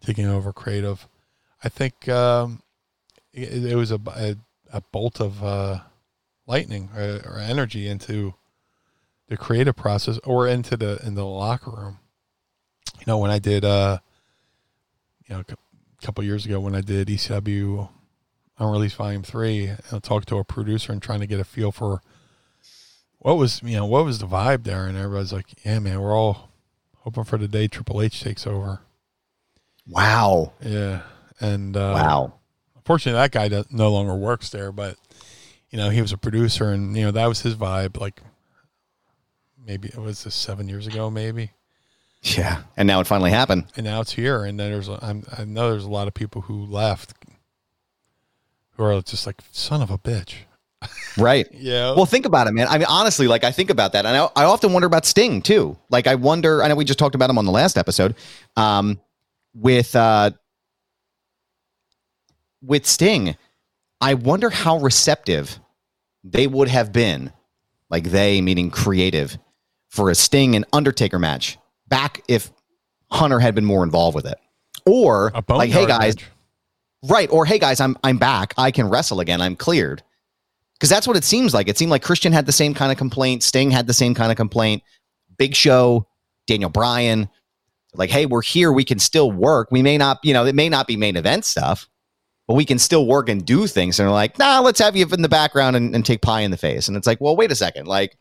[0.00, 1.08] taking over creative,
[1.62, 2.62] I think um,
[3.32, 4.36] it, it was a, a,
[4.72, 5.80] a bolt of uh,
[6.46, 8.34] lightning or, or energy into
[9.28, 11.98] the creative process or into the in the locker room.
[12.98, 13.98] You know, when I did, uh,
[15.26, 17.88] you know, a couple years ago when I did ECW
[18.58, 22.00] Unreleased Volume Three, I talked to a producer and trying to get a feel for
[23.18, 26.16] what was you know what was the vibe there, and everybody's like, "Yeah, man, we're
[26.16, 26.50] all
[26.98, 28.80] hoping for the day Triple H takes over."
[29.88, 30.52] Wow.
[30.64, 31.02] Yeah,
[31.40, 32.34] and uh, Wow.
[32.76, 34.96] Unfortunately, that guy does, no longer works there, but
[35.70, 38.00] you know he was a producer, and you know that was his vibe.
[38.00, 38.22] Like
[39.66, 41.50] maybe it was this seven years ago, maybe,
[42.22, 42.62] Yeah.
[42.76, 43.66] And now it finally happened.
[43.76, 44.44] and now it's here.
[44.44, 47.12] And then there's I'm, I know there's a lot of people who left
[48.76, 50.34] who are just like son of a bitch.
[51.18, 51.48] Right.
[51.52, 51.94] Yeah.
[51.96, 52.68] Well, think about it, man.
[52.68, 55.42] I mean, honestly, like I think about that, and I, I often wonder about Sting
[55.42, 55.76] too.
[55.90, 56.62] Like I wonder.
[56.62, 58.14] I know we just talked about him on the last episode.
[58.56, 59.00] Um,
[59.58, 60.30] with uh,
[62.62, 63.36] with Sting,
[64.00, 65.58] I wonder how receptive
[66.24, 67.32] they would have been,
[67.90, 69.38] like they meaning creative,
[69.88, 72.50] for a Sting and Undertaker match back if
[73.10, 74.38] Hunter had been more involved with it,
[74.86, 76.24] or like, hey guys, match.
[77.04, 77.30] Right.
[77.30, 78.54] Or hey guys, I'm I'm back.
[78.58, 79.40] I can wrestle again.
[79.40, 80.02] I'm cleared.
[80.74, 81.66] Because that's what it seems like.
[81.66, 83.42] It seemed like Christian had the same kind of complaint.
[83.42, 84.84] Sting had the same kind of complaint.
[85.36, 86.06] Big Show,
[86.46, 87.28] Daniel Bryan,
[87.94, 88.72] like, hey, we're here.
[88.72, 89.68] We can still work.
[89.70, 91.88] We may not, you know, it may not be main event stuff,
[92.46, 93.98] but we can still work and do things.
[93.98, 96.50] And they're like, nah, let's have you in the background and, and take pie in
[96.50, 96.88] the face.
[96.88, 97.86] And it's like, well, wait a second.
[97.86, 98.16] Like,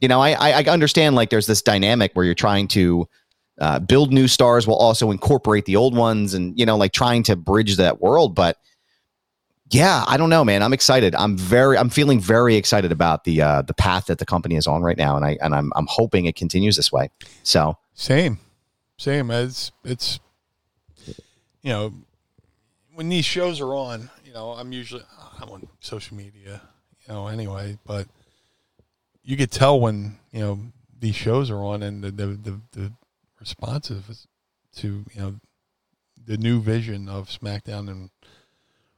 [0.00, 3.06] you know, I I, understand like there's this dynamic where you're trying to
[3.60, 7.22] uh, build new stars while also incorporate the old ones and you know like trying
[7.22, 8.56] to bridge that world but
[9.70, 13.42] yeah i don't know man i'm excited i'm very i'm feeling very excited about the
[13.42, 15.86] uh the path that the company is on right now and i and i'm, I'm
[15.90, 17.10] hoping it continues this way
[17.42, 18.38] so Same,
[19.00, 19.30] same.
[19.30, 20.20] It's it's
[21.62, 21.94] you know
[22.94, 25.02] when these shows are on, you know, I'm usually
[25.40, 26.60] I'm on social media,
[27.06, 28.06] you know, anyway, but
[29.22, 30.58] you could tell when you know
[30.98, 32.92] these shows are on and the the the, the
[34.76, 35.36] to you know
[36.22, 38.10] the new vision of SmackDown and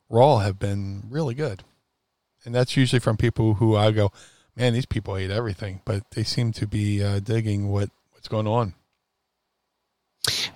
[0.08, 1.62] Raw have been really good,
[2.44, 4.10] and that's usually from people who I go,
[4.56, 8.48] man, these people hate everything, but they seem to be uh, digging what what's going
[8.48, 8.74] on.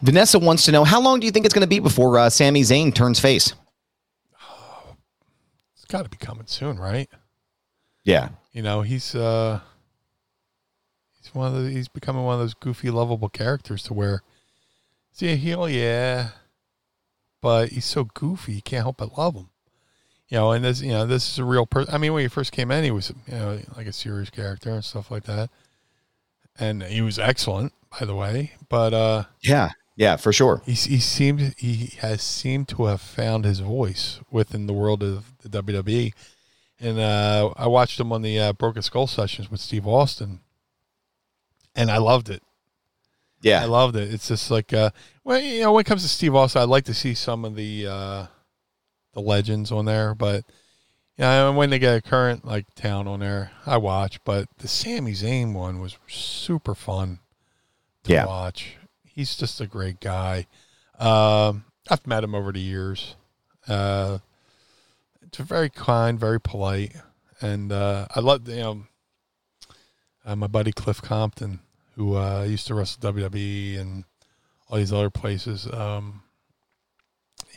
[0.01, 2.31] Vanessa wants to know how long do you think it's going to be before uh,
[2.31, 3.55] Sami Zayn turns face
[5.75, 7.09] It's got to be coming soon, right?
[8.05, 9.61] yeah You know, he's uh
[11.21, 14.23] he's one of the he's becoming one of those goofy, lovable characters to where
[15.13, 16.31] see a heel, yeah,
[17.41, 19.49] but he's so goofy, you can't help but love him.
[20.29, 21.95] You know, and this you know this is a real person.
[21.95, 24.71] I mean, when he first came in, he was you know like a serious character
[24.71, 25.51] and stuff like that,
[26.59, 28.53] and he was excellent, by the way.
[28.69, 33.45] But uh yeah yeah for sure he he seemed he has seemed to have found
[33.45, 36.13] his voice within the world of the WWE,
[36.81, 40.41] and uh, I watched him on the uh, Broken Skull sessions with Steve Austin,
[41.75, 42.43] and I loved it.
[43.41, 44.13] Yeah, I loved it.
[44.13, 44.91] It's just like, uh,
[45.25, 47.55] well, you know, when it comes to Steve Austin, I'd like to see some of
[47.55, 48.27] the uh,
[49.13, 50.45] the legends on there, but
[51.17, 54.23] yeah, when they get a current like town on there, I watch.
[54.25, 57.21] But the Sami Zayn one was super fun
[58.07, 58.27] to Yeah.
[58.27, 58.77] watch.
[59.05, 60.47] He's just a great guy.
[60.99, 63.17] Um, I've met him over the years.
[63.69, 64.19] Uh,
[65.23, 66.95] it's very kind, very polite,
[67.41, 68.83] and uh, I love you know.
[70.25, 71.61] uh, my buddy Cliff Compton,
[71.95, 74.05] who uh, used to wrestle WWE and
[74.69, 75.67] all these other places.
[75.73, 76.23] Um,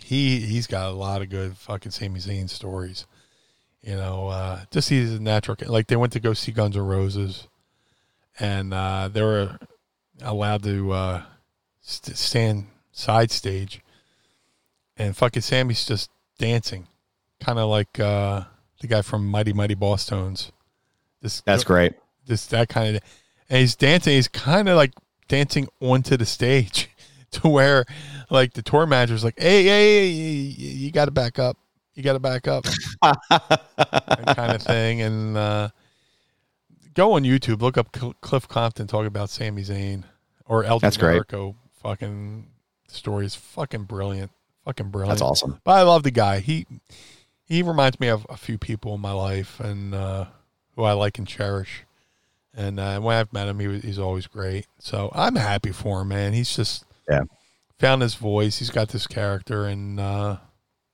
[0.04, 3.06] he he's got a lot of good fucking Sami Zayn stories.
[3.82, 5.58] You know, uh, just he's a natural.
[5.68, 7.48] Like they went to go see Guns N' Roses,
[8.40, 9.58] and uh, they were
[10.22, 11.24] allowed to uh,
[11.82, 13.82] st- stand side stage,
[14.98, 16.88] and fucking Sami's just dancing,
[17.40, 18.44] kind of like uh,
[18.82, 20.52] the guy from Mighty Mighty Bosstones.
[21.22, 21.94] This That's great.
[22.26, 23.04] This that kind of,
[23.50, 24.14] and he's dancing.
[24.14, 24.94] He's kind of like
[25.28, 26.90] dancing onto the stage,
[27.32, 27.86] to where
[28.30, 31.58] like the tour manager's like, "Hey, hey, hey you got to back up.
[31.96, 32.66] You got to back up,"
[33.02, 35.02] kind of thing.
[35.02, 35.70] And uh,
[36.94, 40.04] go on YouTube, look up Cl- Cliff Compton talk about Sami Zayn
[40.50, 41.22] or El That's great.
[41.82, 42.48] Fucking
[42.90, 44.32] story is fucking brilliant.
[44.66, 45.12] Fucking brilliant.
[45.12, 45.62] That's awesome.
[45.64, 46.40] But I love the guy.
[46.40, 46.66] He
[47.46, 50.26] he reminds me of a few people in my life and uh,
[50.76, 51.86] who I like and cherish.
[52.54, 54.66] And uh, when I've met him, he was, he's always great.
[54.80, 56.34] So I'm happy for him, man.
[56.34, 57.22] He's just Yeah.
[57.78, 58.60] found his voice.
[58.60, 60.38] He's got this character, and uh,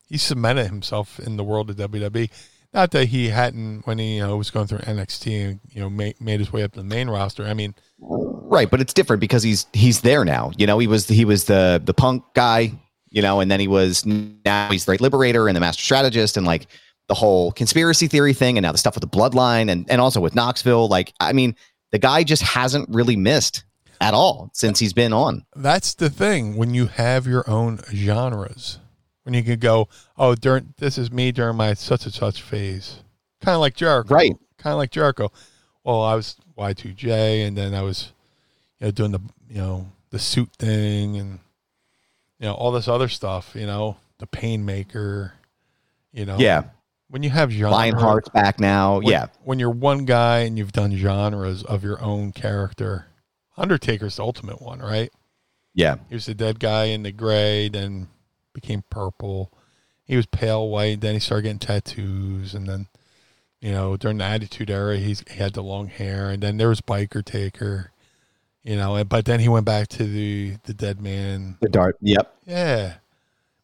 [0.08, 2.30] he cemented himself in the world of WWE.
[2.75, 5.89] Not that he hadn't when he you know, was going through NXT and you know
[5.89, 7.45] made, made his way up to the main roster.
[7.45, 10.51] I mean, Right, but it's different because he's he's there now.
[10.57, 12.71] You know, he was he was the the punk guy,
[13.09, 16.38] you know, and then he was now he's the great liberator and the master strategist
[16.38, 16.67] and like
[17.07, 20.21] the whole conspiracy theory thing and now the stuff with the bloodline and and also
[20.21, 20.88] with Knoxville.
[20.88, 21.55] Like, I mean,
[21.91, 23.63] the guy just hasn't really missed
[24.01, 25.45] at all since he's been on.
[25.55, 28.79] that's the thing when you have your own genres
[29.25, 33.03] when you can go oh during this is me during my such and such phase.
[33.41, 34.13] Kind of like jericho.
[34.13, 34.35] Right.
[34.57, 35.31] kind of like jericho.
[35.83, 38.13] Well i was y2j and then i was
[38.79, 41.39] you know doing the you know the suit thing and
[42.39, 45.33] you know all this other stuff you know the pain maker.
[46.11, 46.38] you know.
[46.39, 46.63] Yeah,
[47.09, 48.97] when you have genre Lionheart's back now.
[48.97, 53.07] when, yeah, when you're one guy and you've done genres of your own character
[53.57, 55.11] undertaker's the ultimate one right?
[55.73, 58.07] Yeah, he was the dead guy in the gray, then
[58.56, 59.52] became purple.
[60.06, 62.88] He was pale white, then he started getting tattoos, and then,
[63.62, 66.70] you know, during the Attitude Era, he's, he had the long hair, and then there
[66.70, 67.91] was Biker Taker,
[68.63, 71.58] you know, and, but then he went back to the the dead man.
[71.62, 71.98] the dart.
[72.02, 72.34] Yep.
[72.48, 72.94] Yeah,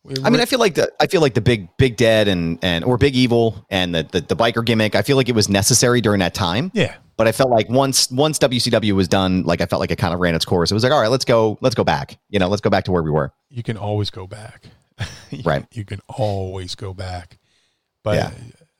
[0.04, 2.58] We- I mean, I feel like the I feel like the big big dead and
[2.64, 4.96] and or big evil and the, the the biker gimmick.
[4.96, 6.72] I feel like it was necessary during that time.
[6.74, 9.98] yeah, But I felt like once once WCW was done, like I felt like it
[10.00, 10.72] kind of ran its course.
[10.72, 12.18] It was like, all right, let's go, let's go back.
[12.32, 13.32] You know, let's go back to where we were.
[13.52, 14.66] you can always go back.
[15.32, 15.66] You- Right.
[15.72, 17.38] you can always go back.
[18.04, 18.32] But Yeah.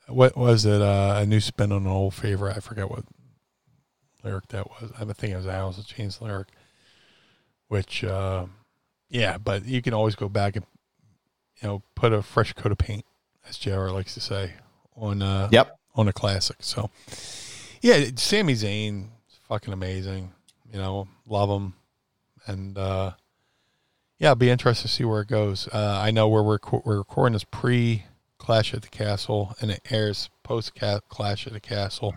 [0.07, 0.81] what was it?
[0.81, 2.57] Uh, a new spin on an old favorite.
[2.57, 3.03] I forget what
[4.23, 4.91] lyric that was.
[4.99, 6.47] I think it was Alice in Chains lyric.
[7.67, 8.47] Which, uh,
[9.10, 10.65] yeah, but you can always go back and
[11.62, 13.05] you know put a fresh coat of paint,
[13.47, 14.53] as JR likes to say,
[14.95, 15.79] on uh, Yep.
[15.95, 16.57] on a classic.
[16.60, 16.89] So,
[17.81, 20.34] yeah, Sami Zayn, is fucking amazing.
[20.71, 21.73] You know, love him,
[22.45, 23.13] and uh,
[24.21, 25.67] yeah, I'll be interested to see where it goes.
[25.67, 28.03] Uh, I know where we're we're recording this pre
[28.38, 30.73] Clash at the Castle, and it airs post
[31.10, 32.13] Clash at the Castle,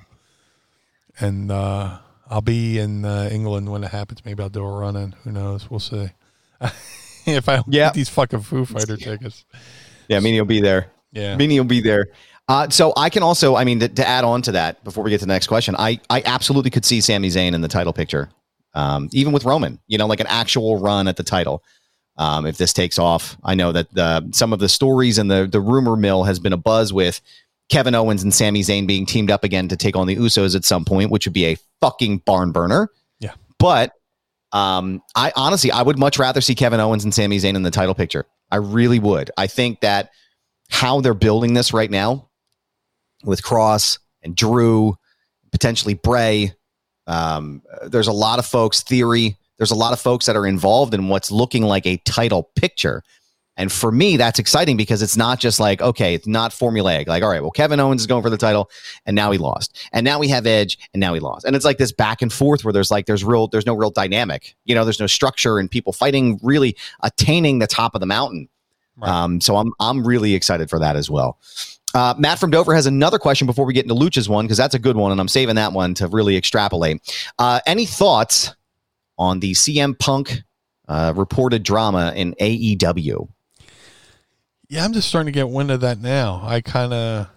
[1.18, 4.22] and uh, I'll be in uh, England when it happens.
[4.22, 5.12] Maybe I'll do a run in.
[5.24, 5.70] Who knows?
[5.70, 6.10] We'll see.
[7.26, 7.86] if I don't Yeah.
[7.86, 9.46] get these fucking Foo Fighter tickets,
[10.08, 10.88] Yeah, Meanie will be there.
[11.12, 12.08] yeah, Meanie will be there.
[12.48, 15.08] Uh, so I can also, I mean, to, to add on to that before we
[15.10, 17.94] get to the next question, I I absolutely could see Sami Zayn in the title
[17.94, 18.28] picture,
[18.74, 19.78] um, even with Roman.
[19.86, 21.62] You know, like an actual run at the title.
[22.16, 25.48] Um, if this takes off, I know that the, some of the stories and the
[25.50, 27.20] the rumor mill has been a buzz with
[27.68, 30.64] Kevin Owens and Sami Zayn being teamed up again to take on the Usos at
[30.64, 32.88] some point, which would be a fucking barn burner.
[33.18, 33.34] Yeah.
[33.58, 33.92] But
[34.52, 37.70] um, I honestly, I would much rather see Kevin Owens and Sami Zayn in the
[37.70, 38.26] title picture.
[38.50, 39.30] I really would.
[39.36, 40.10] I think that
[40.70, 42.28] how they're building this right now
[43.24, 44.96] with Kross and Drew,
[45.50, 46.54] potentially Bray,
[47.06, 49.36] um, there's a lot of folks theory.
[49.58, 53.02] There's a lot of folks that are involved in what's looking like a title picture.
[53.56, 57.06] And for me, that's exciting because it's not just like, okay, it's not formulaic.
[57.06, 58.68] Like, all right, well, Kevin Owens is going for the title
[59.06, 59.78] and now he lost.
[59.92, 61.44] And now we have Edge and now he lost.
[61.44, 63.90] And it's like this back and forth where there's like, there's real, there's no real
[63.90, 64.56] dynamic.
[64.64, 68.48] You know, there's no structure and people fighting, really attaining the top of the mountain.
[68.96, 69.08] Right.
[69.08, 71.38] Um, so I'm, I'm really excited for that as well.
[71.94, 74.74] Uh, Matt from Dover has another question before we get into Lucha's one, because that's
[74.74, 75.12] a good one.
[75.12, 77.00] And I'm saving that one to really extrapolate.
[77.38, 78.52] Uh, any thoughts
[79.18, 80.42] on the CM Punk
[80.88, 83.28] uh, reported drama in AEW?
[84.68, 84.84] yeah.
[84.84, 86.40] I'm just starting to get wind of that now.
[86.42, 87.28] I kind of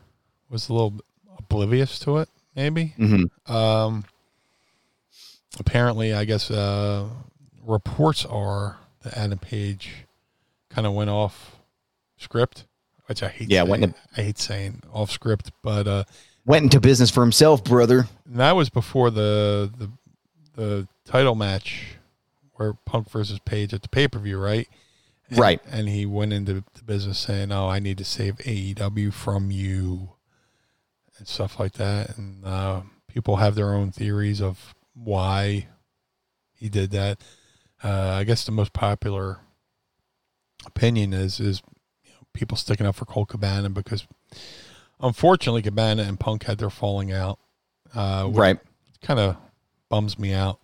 [0.50, 1.02] was a little
[1.38, 2.94] oblivious to it, maybe.
[2.98, 3.54] Mm-hmm.
[3.54, 4.06] Um,
[5.60, 7.08] apparently, I guess uh,
[7.66, 10.06] reports are that Adam Page
[10.70, 11.58] kind of went off
[12.18, 12.66] script,
[13.06, 13.50] which I hate.
[13.50, 16.04] Yeah, saying, went I hate saying off script, but uh,
[16.48, 18.08] Went into business for himself, brother.
[18.26, 19.92] And that was before the the
[20.58, 21.96] the title match
[22.56, 24.68] where Punk versus Page at the pay per view, right?
[25.30, 25.62] And, Right.
[25.70, 30.10] And he went into the business saying, "Oh, I need to save AEW from you,"
[31.18, 32.18] and stuff like that.
[32.18, 35.68] And uh, people have their own theories of why
[36.54, 37.20] he did that.
[37.84, 39.40] Uh, I guess the most popular
[40.66, 41.62] opinion is is
[42.04, 44.08] you know, people sticking up for Colt Cabana because
[45.00, 47.38] unfortunately Cabana and Punk had their falling out.
[47.94, 48.60] Uh, Right.
[49.02, 49.38] kind of
[49.90, 50.60] bums me out.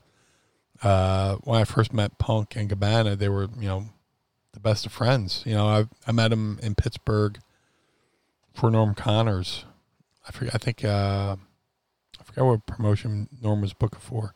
[0.82, 3.86] Uh, when I first met Punk and Cabana, they were you know
[4.53, 5.43] the best of friends.
[5.45, 7.39] You know, I I met him in Pittsburgh
[8.53, 9.65] for Norm Connors.
[10.28, 10.55] I forget.
[10.55, 11.36] I think uh,
[12.19, 14.34] I forget what promotion Norm was booked for.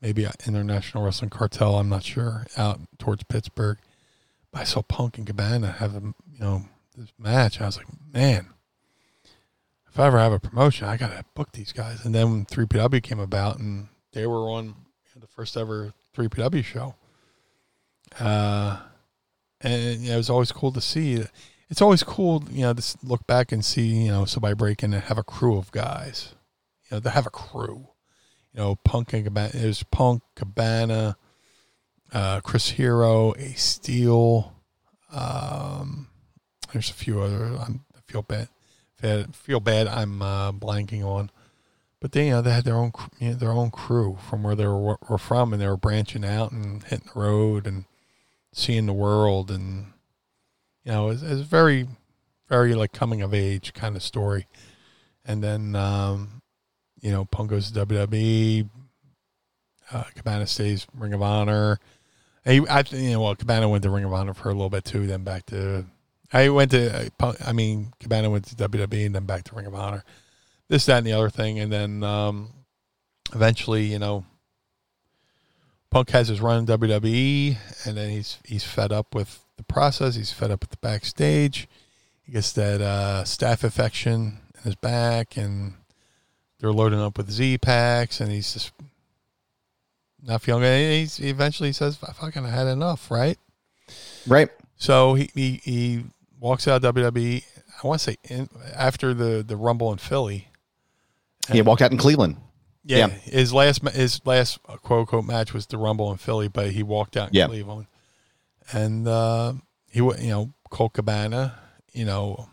[0.00, 1.76] Maybe International Wrestling Cartel.
[1.76, 2.46] I'm not sure.
[2.56, 3.78] Out towards Pittsburgh,
[4.52, 7.60] but I saw Punk and Cabana have a you know this match.
[7.60, 8.50] I was like, man,
[9.88, 12.04] if I ever have a promotion, I gotta book these guys.
[12.04, 14.74] And then when 3PW came about, and they were on
[15.16, 16.94] the first ever 3PW show.
[18.18, 18.78] Uh,
[19.60, 21.24] and it was always cool to see.
[21.68, 24.94] It's always cool, you know, to look back and see, you know, somebody break in
[24.94, 26.34] and have a crew of guys.
[26.84, 27.88] You know, they have a crew.
[28.52, 29.50] You know, Punk and Cabana.
[29.52, 31.16] It was Punk, Cabana,
[32.12, 34.52] uh, Chris Hero, Ace Steel.
[35.10, 36.08] Um,
[36.72, 37.44] there's a few other.
[37.44, 38.48] I'm, I feel bad.
[39.34, 39.88] Feel bad.
[39.88, 41.30] I'm uh, blanking on.
[42.04, 44.54] But they, you know, they had their own, you know, their own crew from where
[44.54, 47.86] they were, were from, and they were branching out and hitting the road and
[48.52, 49.86] seeing the world, and
[50.84, 51.88] you know, it's, it's very,
[52.46, 54.46] very like coming of age kind of story.
[55.24, 56.42] And then, um,
[57.00, 58.68] you know, Punk goes to WWE.
[59.90, 61.78] Uh, Cabana stays Ring of Honor.
[62.44, 64.84] He, I, you know, well, Cabana went to Ring of Honor for a little bit
[64.84, 65.06] too.
[65.06, 65.86] Then back to,
[66.34, 69.64] I went to, uh, I mean, Cabana went to WWE and then back to Ring
[69.64, 70.04] of Honor.
[70.68, 72.50] This, that, and the other thing, and then um,
[73.34, 74.24] eventually, you know,
[75.90, 77.56] Punk has his run in WWE,
[77.86, 80.16] and then he's he's fed up with the process.
[80.16, 81.68] He's fed up with the backstage.
[82.22, 85.74] He gets that uh, staph infection in his back, and
[86.58, 88.72] they're loading up with Z packs, and he's just
[90.22, 90.68] not feeling good.
[90.68, 93.38] And He's, he eventually says, "I fucking had enough," right?
[94.26, 94.48] Right.
[94.76, 96.04] So he he, he
[96.40, 97.44] walks out of WWE.
[97.82, 100.48] I want to say in, after the the Rumble in Philly.
[101.50, 102.36] He walked out in Cleveland.
[102.84, 103.08] Yeah, Yeah.
[103.08, 106.82] his last his last uh, quote unquote match was the Rumble in Philly, but he
[106.82, 107.46] walked out in Yeah.
[107.46, 107.86] Cleveland,
[108.72, 109.54] and uh,
[109.90, 111.58] he wa- you know Colt Cabana,
[111.92, 112.48] you know,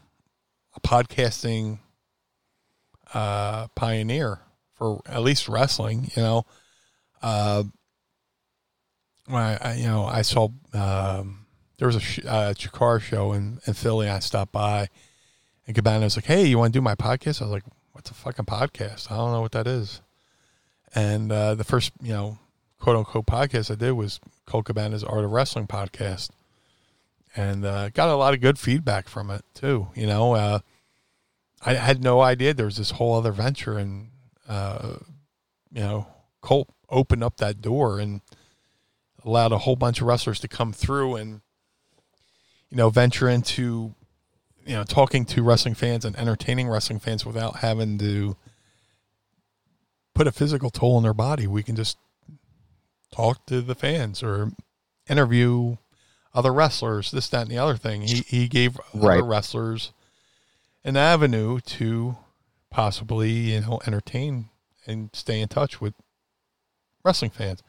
[0.75, 1.79] a podcasting
[3.13, 4.39] uh, pioneer
[4.75, 6.45] for at least wrestling, you know.
[7.21, 7.63] Uh,
[9.27, 11.45] I, I you know I saw um,
[11.77, 14.09] there was a sh- uh, Chikara show in in Philly.
[14.09, 14.87] I stopped by,
[15.67, 18.11] and Cabana was like, "Hey, you want to do my podcast?" I was like, "What's
[18.11, 19.11] a fucking podcast?
[19.11, 20.01] I don't know what that is."
[20.93, 22.39] And uh, the first, you know,
[22.79, 26.31] quote unquote podcast I did was Colt Cabana's Art of Wrestling podcast,
[27.35, 29.87] and uh, got a lot of good feedback from it too.
[29.95, 30.59] You know, uh,
[31.63, 34.09] I had no idea there was this whole other venture, and
[34.47, 34.95] uh,
[35.71, 36.07] you know,
[36.41, 38.21] Colt opened up that door and
[39.23, 41.41] allowed a whole bunch of wrestlers to come through and
[42.69, 43.93] you know venture into
[44.65, 48.35] you know talking to wrestling fans and entertaining wrestling fans without having to
[50.13, 51.47] put a physical toll on their body.
[51.47, 51.97] We can just
[53.11, 54.51] talk to the fans or
[55.09, 55.77] interview
[56.33, 58.03] other wrestlers, this, that, and the other thing.
[58.03, 59.17] He he gave Right.
[59.17, 59.91] other wrestlers
[60.83, 62.17] an avenue to
[62.69, 64.49] possibly, you know, entertain
[64.87, 65.93] and stay in touch with
[67.03, 67.61] wrestling fans.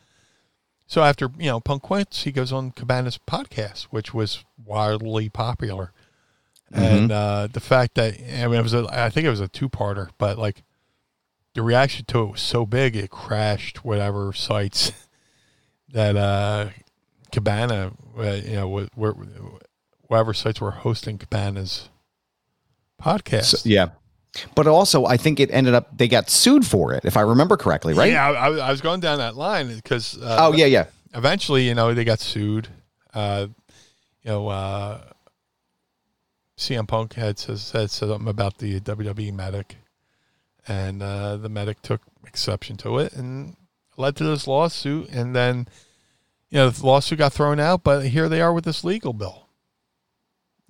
[0.86, 5.92] So after, you know, Punk quits, he goes on Cabana's podcast, which was wildly popular.
[6.72, 9.48] And uh, the fact that I mean, it was a, I think it was a
[9.48, 10.62] two-parter, but like
[11.54, 14.92] the reaction to it was so big it crashed whatever sites
[15.90, 16.70] that uh,
[17.30, 19.12] Cabana, uh, you know, wh- where
[20.08, 21.88] whatever sites were hosting Cabana's
[23.00, 23.44] podcast.
[23.44, 23.88] So, yeah.
[24.54, 27.58] But also, I think it ended up they got sued for it, if I remember
[27.58, 28.12] correctly, right?
[28.12, 30.86] Yeah, I, I was going down that line because uh, Oh yeah, yeah.
[31.14, 32.68] eventually, you know, they got sued.
[33.12, 33.48] Uh,
[34.22, 35.02] you know, uh,
[36.56, 39.76] CM Punk had said, said something about the WWE medic,
[40.68, 43.56] and uh, the medic took exception to it and
[43.96, 45.08] led to this lawsuit.
[45.08, 45.66] And then,
[46.50, 49.48] you know, the lawsuit got thrown out, but here they are with this legal bill.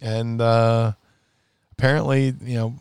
[0.00, 0.92] And uh,
[1.72, 2.74] apparently, you know,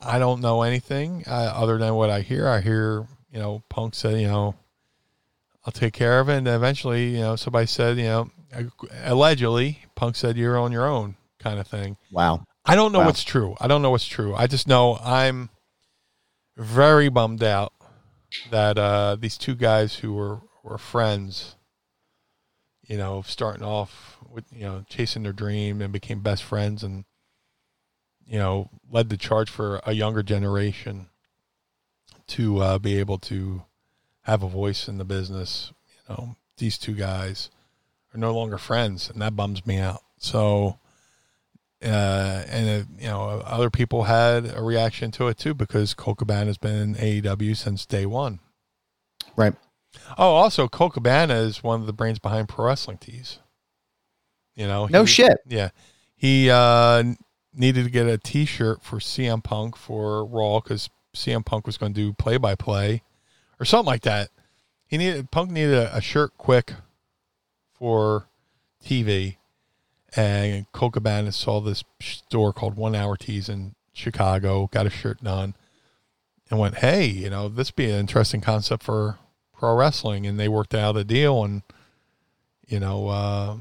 [0.00, 2.48] I don't know anything uh, other than what I hear.
[2.48, 4.54] I hear, you know, Punk said, you know,
[5.64, 6.38] I'll take care of it.
[6.38, 8.30] And eventually, you know, somebody said, you know,
[9.04, 11.96] allegedly, Punk said, you're on your own kind of thing.
[12.12, 12.44] Wow.
[12.64, 13.06] I don't know Wow.
[13.06, 13.56] what's true.
[13.60, 14.34] I don't know what's true.
[14.36, 15.48] I just know I'm
[16.56, 17.72] very bummed out
[18.50, 21.56] that uh, these two guys who were were friends,
[22.86, 27.04] you know, starting off with you know chasing their dream and became best friends and
[28.26, 31.08] you know led the charge for a younger generation
[32.28, 33.62] to uh, be able to
[34.22, 35.72] have a voice in the business.
[36.08, 37.50] You know, these two guys
[38.14, 40.02] are no longer friends, and that bums me out.
[40.18, 40.78] So,
[41.82, 46.18] uh, and uh, you know, other people had a reaction to it too because Colt
[46.18, 48.40] Cabana has been in AEW since day one.
[49.36, 49.54] Right.
[50.18, 53.38] Oh, also, Colt Cabana is one of the brains behind Pro Wrestling Tees.
[54.54, 55.38] You know, no he- shit.
[55.48, 55.70] Yeah,
[56.14, 57.02] he uh,
[57.54, 61.94] needed to get a T-shirt for CM Punk for Raw because CM Punk was going
[61.94, 63.02] to do play-by-play
[63.58, 64.30] or something like that.
[64.86, 66.74] He needed Punk needed a, a shirt quick
[67.72, 68.28] for
[68.84, 69.36] TV,
[70.16, 75.54] and Cabana saw this store called One Hour Tees in Chicago, got a shirt done,
[76.50, 79.18] and went, "Hey, you know, this be an interesting concept for
[79.52, 81.62] pro wrestling," and they worked out a deal, and
[82.66, 83.08] you know.
[83.08, 83.56] Uh,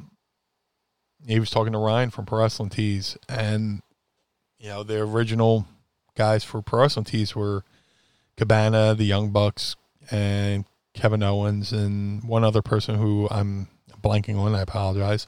[1.28, 3.82] he was talking to Ryan from Pro Wrestling Tees, and
[4.58, 5.68] you know the original
[6.16, 7.64] guys for Pro Wrestling Tees were
[8.38, 9.76] Cabana, the Young Bucks,
[10.12, 13.68] and Kevin Owens, and one other person who I'm
[14.02, 14.56] blanking on.
[14.56, 15.28] I apologize.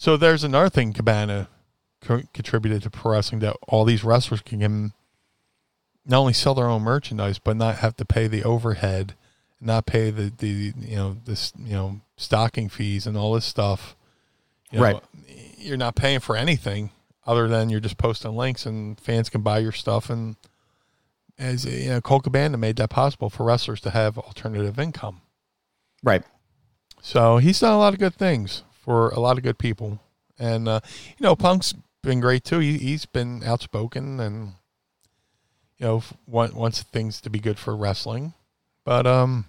[0.00, 1.48] So there's another thing Cabana
[2.00, 4.94] co- contributed to pro wrestling that all these wrestlers can
[6.06, 9.14] not only sell their own merchandise, but not have to pay the overhead,
[9.60, 13.94] not pay the the you know this you know stocking fees and all this stuff.
[14.70, 15.02] You know, Right.
[15.58, 16.92] You're not paying for anything
[17.26, 20.08] other than you're just posting links and fans can buy your stuff.
[20.08, 20.36] And
[21.38, 25.20] as you know, Colt Cabana made that possible for wrestlers to have alternative income.
[26.02, 26.24] Right.
[27.02, 30.00] So he's done a lot of good things for a lot of good people.
[30.38, 30.80] And, uh,
[31.18, 32.60] you know, Punk's been great too.
[32.60, 34.54] He, he's been outspoken and,
[35.78, 38.32] you know, f- want, wants things to be good for wrestling.
[38.84, 39.44] But um,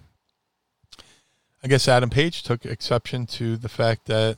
[1.64, 4.36] I guess Adam Page took exception to the fact that,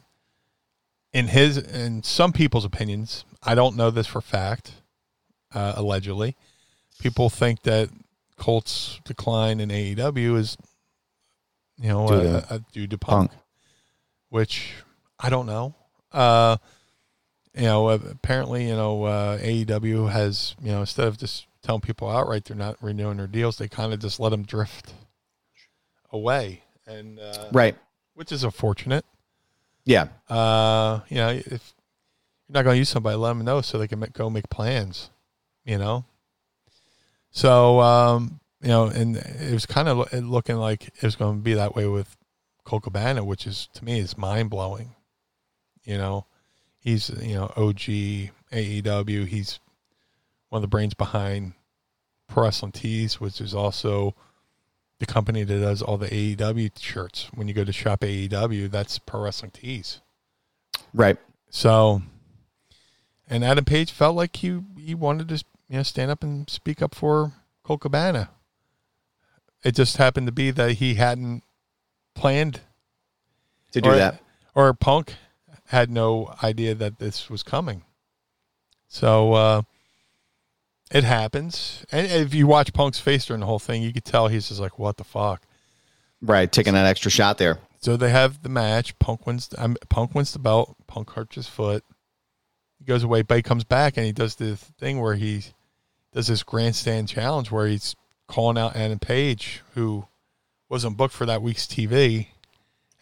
[1.13, 4.73] in his, in some people's opinions, I don't know this for fact,
[5.55, 6.37] uh, allegedly,
[6.99, 7.89] people think that
[8.37, 10.57] Colt's decline in AEW is,
[11.79, 13.43] you know, Due to uh, due to Punk, Punk.
[14.31, 14.75] which
[15.25, 15.75] I don't know.
[16.12, 16.59] Uh,
[17.55, 21.81] you know, uh, apparently, you know, uh, AEW has, you know, instead of just telling
[21.81, 24.93] people outright they're not renewing their deals, they kind of just let them drift
[26.12, 27.77] away, and uh, Right.
[28.14, 29.05] which is unfortunate.
[29.85, 30.09] Yeah.
[30.29, 31.49] Uh, you know, if
[32.49, 34.51] you're not going to use somebody, let them know so they can make, go make
[34.51, 35.11] plans.
[35.64, 36.05] You know.
[37.31, 41.43] So, um, you know, and it was kind of looking like it was going to
[41.43, 42.16] be that way with
[42.64, 44.95] Colt Cabana, which is to me is mind blowing.
[45.85, 46.26] You know,
[46.80, 49.26] he's you know OG AEW.
[49.26, 49.59] He's
[50.49, 51.53] one of the brains behind
[52.28, 54.14] Pro Wrestling Tees, which is also
[54.99, 57.28] the company that does all the AEW shirts.
[57.35, 60.01] When you go to shop AEW, that's Pro Wrestling Tees.
[60.93, 61.18] Right.
[61.51, 62.03] So,
[63.28, 66.80] and Adam Page felt like he he wanted to you know stand up and speak
[66.80, 67.32] up for
[67.62, 68.30] Colt Cabana.
[69.64, 71.43] It just happened to be that he hadn't
[72.14, 72.61] planned
[73.72, 74.20] To do or, that.
[74.55, 75.14] or Punk
[75.69, 77.83] had no idea that this was coming.
[78.89, 79.62] So uh,
[80.91, 84.29] it happens, and if you watch Punk's face during the whole thing, you could tell
[84.29, 85.43] he's just like, "What the fuck."
[86.25, 86.51] Right.
[86.51, 87.59] Taking that extra shot there.
[87.81, 88.99] So they have the match.
[88.99, 89.51] Punk wins.
[89.59, 90.75] Um, Punk wins the belt.
[90.87, 91.85] Punk hurts his foot.
[92.79, 95.43] He goes away, but he comes back and he does this thing where he
[96.12, 97.95] does this grandstand challenge where he's
[98.27, 100.07] calling out Adam Page, who
[100.69, 102.29] wasn't booked for that week's TV.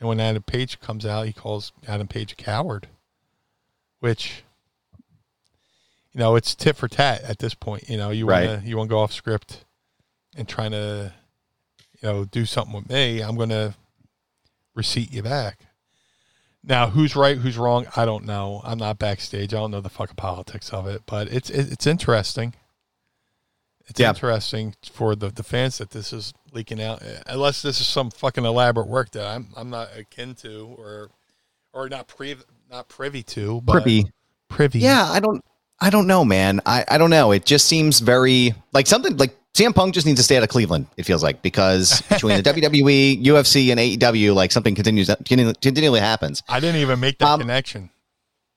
[0.03, 2.89] And when Adam Page comes out, he calls Adam Page a coward,
[4.01, 4.43] which
[6.13, 7.89] you know it's tit for tat at this point.
[7.89, 9.65] You know you want to you want to go off script
[10.37, 11.13] and trying to
[12.01, 13.21] you know do something with me.
[13.21, 13.77] I'm going to
[14.75, 15.61] receipt you back.
[16.65, 17.87] Now, who's right, who's wrong?
[17.95, 18.61] I don't know.
[18.65, 19.55] I'm not backstage.
[19.55, 22.55] I don't know the fucking politics of it, but it's it's interesting.
[23.89, 24.11] It's Yeah.
[24.11, 27.03] interesting for the, the fans that this is leaking out.
[27.27, 31.11] Unless this is some fucking elaborate work that I'm I'm not akin to or
[31.73, 34.07] or not privy not privy to, but Privy.
[34.49, 34.79] privy.
[34.81, 35.45] Yeah, I don't
[35.81, 36.61] I don't know, man.
[36.65, 37.33] I, I don't know.
[37.33, 40.49] It just seems very like something like CM Punk just needs to stay out of
[40.49, 45.61] Cleveland, it feels like, because between the WWE, UFC, and AEW, like something continues continu-
[45.61, 46.43] continually happens.
[46.49, 47.91] I didn't even make that Um, connection.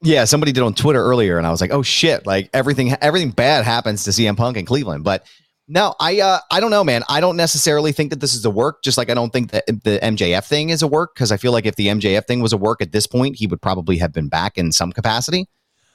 [0.02, 3.32] Yeah, somebody did on Twitter earlier, and I was like, oh shit, like everything everything
[3.32, 5.04] bad happens to CM Punk in Cleveland.
[5.04, 5.26] But
[5.68, 7.04] no, I uh I don't know, man.
[7.10, 9.66] I don't necessarily think that this is a work, just like I don't think that
[9.66, 12.54] the MJF thing is a work, because I feel like if the MJF thing was
[12.54, 15.48] a work at this point, he would probably have been back in some capacity.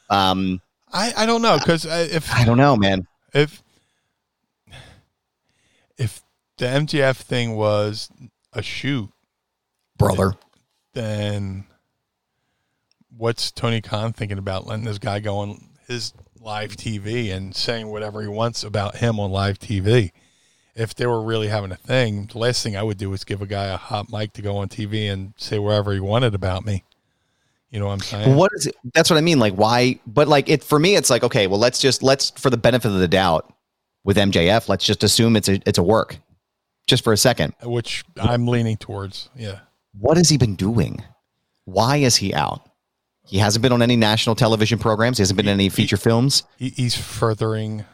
[0.08, 0.60] Um,
[0.92, 3.06] I, I don't know because if I don't know, man.
[3.32, 3.62] if
[5.96, 6.22] if
[6.56, 8.10] the MJF thing was
[8.52, 9.08] a shoot,
[9.98, 10.34] brother.
[10.94, 11.64] then
[13.20, 17.88] what's Tony Khan thinking about letting this guy go on his live TV and saying
[17.88, 20.10] whatever he wants about him on live TV?
[20.74, 23.42] If they were really having a thing, the last thing I would do is give
[23.42, 26.64] a guy a hot mic to go on TV and say wherever he wanted about
[26.64, 26.84] me.
[27.70, 28.36] You know what I'm saying?
[28.36, 28.76] What is it?
[28.94, 29.38] That's what I mean.
[29.38, 30.00] Like, why?
[30.06, 32.88] But like, it for me, it's like, okay, well, let's just let's for the benefit
[32.88, 33.52] of the doubt
[34.02, 36.18] with MJF, let's just assume it's a it's a work,
[36.86, 37.54] just for a second.
[37.62, 39.28] Which I'm leaning towards.
[39.36, 39.60] Yeah.
[39.98, 41.04] What has he been doing?
[41.64, 42.69] Why is he out?
[43.30, 45.18] He hasn't been on any national television programs.
[45.18, 46.42] He hasn't been in any feature films.
[46.56, 47.84] He's furthering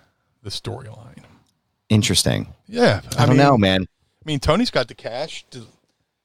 [0.43, 1.25] the storyline.
[1.91, 2.55] Interesting.
[2.67, 3.03] Yeah.
[3.19, 3.83] I, don't mean- know, man.
[3.83, 5.67] I mean, Tony's got the cash to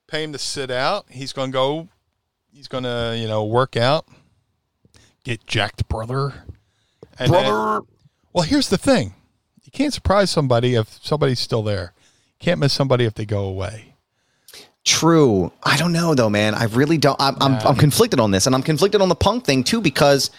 [0.07, 1.05] pay him to sit out.
[1.09, 1.89] He's going to go.
[2.53, 4.07] He's going to, you know, work out,
[5.25, 6.33] get jacked, brother.
[7.19, 7.43] And then-
[8.33, 9.13] well, here's the thing:
[9.63, 11.93] you can't surprise somebody if somebody's still there.
[12.39, 13.90] You can't miss somebody if they go away.
[14.85, 15.51] True.
[15.63, 16.55] I don't know though, man.
[16.55, 17.19] I really don't.
[17.19, 20.31] I'm, I'm, I'm conflicted on this, and I'm conflicted on the punk thing too because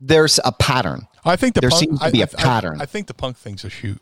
[0.00, 1.06] there's a pattern.
[1.24, 2.80] I think the There punk, seems to be a I- I- pattern.
[2.80, 4.00] I, think the punk thing's a shoot.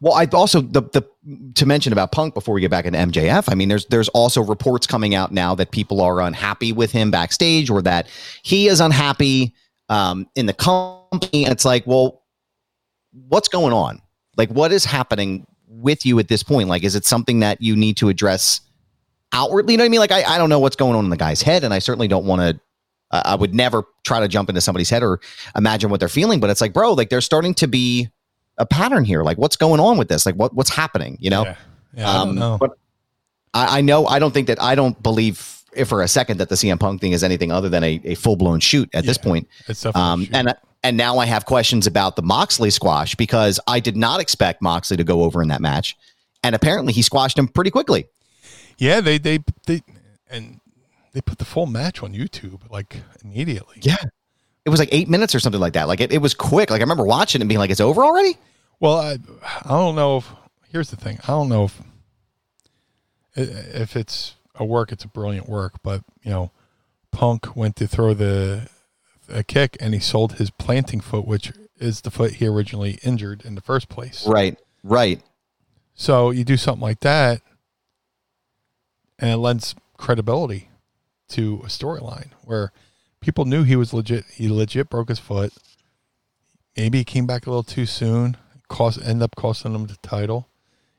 [0.00, 1.06] Well, I also the the
[1.54, 3.50] to mention about Punk before we get back into MJF.
[3.50, 7.10] I mean, there's there's also reports coming out now that people are unhappy with him
[7.10, 8.06] backstage, or that
[8.42, 9.52] he is unhappy
[9.88, 12.22] um, in the company, and it's like, well,
[13.28, 14.00] what's going on?
[14.36, 16.68] Like, what is happening with you at this point?
[16.68, 18.60] Like, is it something that you need to address
[19.32, 19.74] outwardly?
[19.74, 20.00] You know what I mean?
[20.00, 22.08] Like, I, I don't know what's going on in the guy's head, and I certainly
[22.08, 22.60] don't want to.
[23.10, 25.20] I I would never try to jump into somebody's head or
[25.56, 28.08] imagine what they're feeling, but it's like, bro, like there's starting to be
[28.58, 29.22] a pattern here.
[29.22, 30.24] Like, what's going on with this?
[30.26, 31.16] Like, what what's happening?
[31.20, 31.44] You know?
[31.44, 31.56] Yeah,
[31.94, 32.58] yeah I don't Um, know.
[32.58, 32.70] But
[33.54, 36.48] I, I know I don't think that I don't believe if for a second that
[36.50, 39.18] the CM Punk thing is anything other than a, a full blown shoot at this
[39.18, 39.48] point.
[39.94, 40.54] Um, and
[40.84, 44.96] and now I have questions about the Moxley squash because I did not expect Moxley
[44.96, 45.96] to go over in that match,
[46.42, 48.06] and apparently he squashed him pretty quickly.
[48.78, 49.82] Yeah, they they they
[50.30, 50.60] and
[51.12, 53.76] they put the full match on YouTube like immediately.
[53.82, 53.96] Yeah.
[54.64, 55.88] It was like eight minutes or something like that.
[55.88, 56.70] Like it, it was quick.
[56.70, 58.36] Like I remember watching it and being like, "It's over already."
[58.78, 59.18] Well, I
[59.64, 60.32] I don't know if
[60.70, 61.18] here's the thing.
[61.24, 61.82] I don't know if
[63.34, 66.50] if it's a work, it's a brilliant work, but you know,
[67.10, 68.68] Punk went to throw the
[69.28, 73.44] a kick and he sold his planting foot, which is the foot he originally injured
[73.44, 74.26] in the first place.
[74.26, 74.58] Right.
[74.82, 75.22] Right.
[75.94, 77.40] So you do something like that,
[79.22, 80.68] and it lends credibility
[81.28, 82.72] to a storyline where
[83.20, 84.24] people knew he was legit.
[84.34, 85.52] He legit broke his foot.
[86.76, 88.36] Maybe he came back a little too soon.
[88.68, 90.48] Cost end up costing him the title.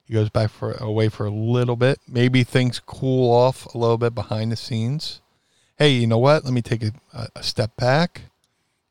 [0.05, 1.99] He goes back for away for a little bit.
[2.07, 5.21] Maybe things cool off a little bit behind the scenes.
[5.77, 6.45] Hey, you know what?
[6.45, 6.91] Let me take a,
[7.35, 8.21] a, step back.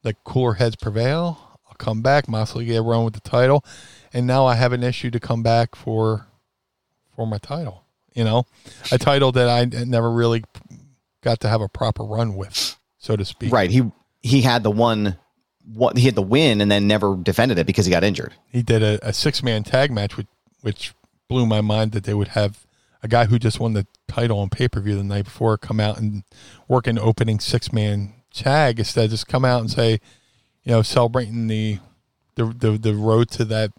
[0.04, 1.58] Let cooler heads prevail.
[1.66, 2.28] I'll come back.
[2.28, 3.64] Moxley get run with the title,
[4.12, 6.26] and now I have an issue to come back for
[7.14, 7.84] for my title.
[8.14, 8.44] You know,
[8.90, 10.44] a title that I never really
[11.22, 13.52] got to have a proper run with, so to speak.
[13.52, 13.70] Right.
[13.70, 13.90] He
[14.20, 15.16] he had the one.
[15.64, 18.34] What he had the win and then never defended it because he got injured.
[18.48, 20.26] He did a, a six man tag match, which
[20.60, 20.92] which
[21.28, 22.66] blew my mind that they would have
[23.02, 25.80] a guy who just won the title on pay per view the night before come
[25.80, 26.24] out and
[26.68, 29.04] work an opening six man tag instead.
[29.04, 30.00] Of just come out and say,
[30.64, 31.78] you know, celebrating the
[32.34, 33.72] the the, the road to that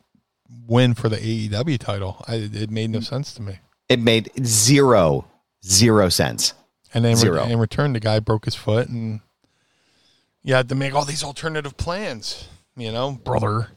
[0.67, 2.23] win for the AEW title.
[2.27, 3.59] I, it made no sense to me.
[3.89, 5.25] It made zero
[5.65, 6.53] zero sense.
[6.93, 7.43] And then Zero.
[7.45, 9.21] in return, the guy broke his foot, and
[10.43, 12.47] you had to make all these alternative plans.
[12.75, 13.69] You know, brother.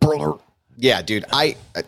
[0.00, 0.34] brother.
[0.76, 1.24] Yeah, dude.
[1.32, 1.82] I uh,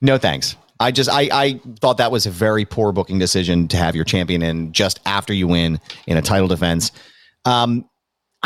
[0.00, 0.56] no thanks.
[0.80, 4.04] I just I I thought that was a very poor booking decision to have your
[4.04, 6.90] champion in just after you win in a title defense.
[7.44, 7.88] Um,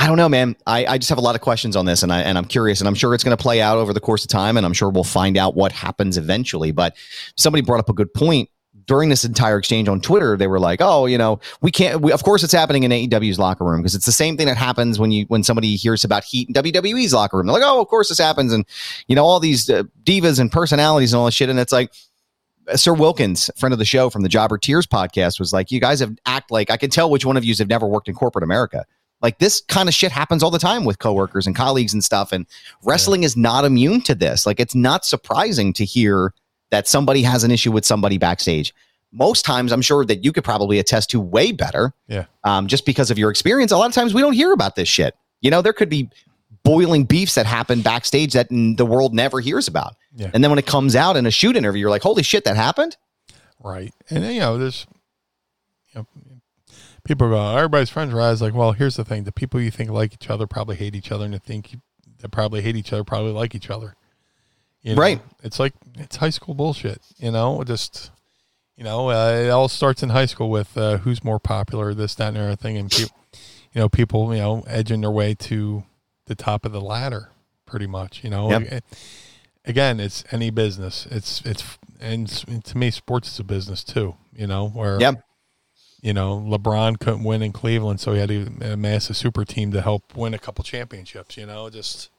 [0.01, 0.57] I don't know, man.
[0.67, 2.81] I, I just have a lot of questions on this, and I and I'm curious,
[2.81, 4.73] and I'm sure it's going to play out over the course of time, and I'm
[4.73, 6.71] sure we'll find out what happens eventually.
[6.71, 6.97] But
[7.37, 8.49] somebody brought up a good point
[8.87, 10.39] during this entire exchange on Twitter.
[10.39, 12.01] They were like, "Oh, you know, we can't.
[12.01, 14.57] We, of course, it's happening in AEW's locker room because it's the same thing that
[14.57, 17.47] happens when you when somebody hears about Heat in WWE's locker room.
[17.47, 18.65] They're like, "Oh, of course this happens," and
[19.07, 21.93] you know all these uh, divas and personalities and all this shit, and it's like.
[22.77, 25.99] Sir Wilkins, friend of the show from the Jobber Tears podcast, was like, "You guys
[25.99, 28.45] have act like I can tell which one of you have never worked in corporate
[28.45, 28.87] America.
[29.23, 32.33] Like this kind of shit happens all the time with coworkers and colleagues and stuff.
[32.33, 32.47] And
[32.85, 34.47] wrestling is not immune to this.
[34.47, 36.33] Like it's not surprising to hear
[36.71, 38.75] that somebody has an issue with somebody backstage.
[39.13, 41.93] Most times, I'm sure that you could probably attest to way better.
[42.07, 42.27] Yeah.
[42.45, 44.89] Um, just because of your experience, a lot of times we don't hear about this
[44.89, 45.17] shit.
[45.41, 46.09] You know, there could be
[46.63, 49.97] boiling beefs that happen backstage that the world never hears about.
[50.15, 50.31] Yeah.
[50.33, 52.57] And then when it comes out in a shoot interview, you're like, holy shit, that
[52.57, 52.97] happened.
[53.59, 53.93] Right.
[54.09, 54.87] And then, you know, there's
[55.93, 56.07] you know
[57.05, 58.31] people go, everybody's friends, right?
[58.33, 60.95] It's like, well, here's the thing: the people you think like each other probably hate
[60.95, 61.77] each other, and the think
[62.21, 63.95] that probably hate each other probably like each other.
[64.83, 65.01] You know?
[65.01, 65.21] Right.
[65.43, 67.03] It's like it's high school bullshit.
[67.19, 68.11] You know, just
[68.77, 72.15] you know, uh, it all starts in high school with uh, who's more popular, this,
[72.15, 73.15] that, and everything, and people,
[73.75, 75.85] you know, people, you know, edging their way to
[76.25, 77.29] the top of the ladder,
[77.67, 78.25] pretty much.
[78.25, 78.85] You know, Yep.
[79.67, 81.07] Again, it's any business.
[81.11, 82.27] It's it's and
[82.65, 84.17] to me, sports is a business too.
[84.33, 85.23] You know, where Yep.
[86.03, 89.73] You know, LeBron couldn't win in Cleveland, so he had to amass a super team
[89.73, 91.37] to help win a couple championships.
[91.37, 92.11] You know, just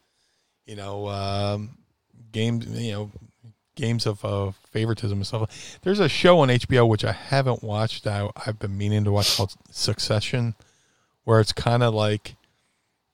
[0.66, 1.78] you know, um,
[2.32, 2.68] games.
[2.68, 3.12] You know,
[3.76, 5.80] games of uh, favoritism and stuff.
[5.82, 8.06] There's a show on HBO which I haven't watched.
[8.08, 10.56] I, I've been meaning to watch called Succession,
[11.24, 12.36] where it's kind of like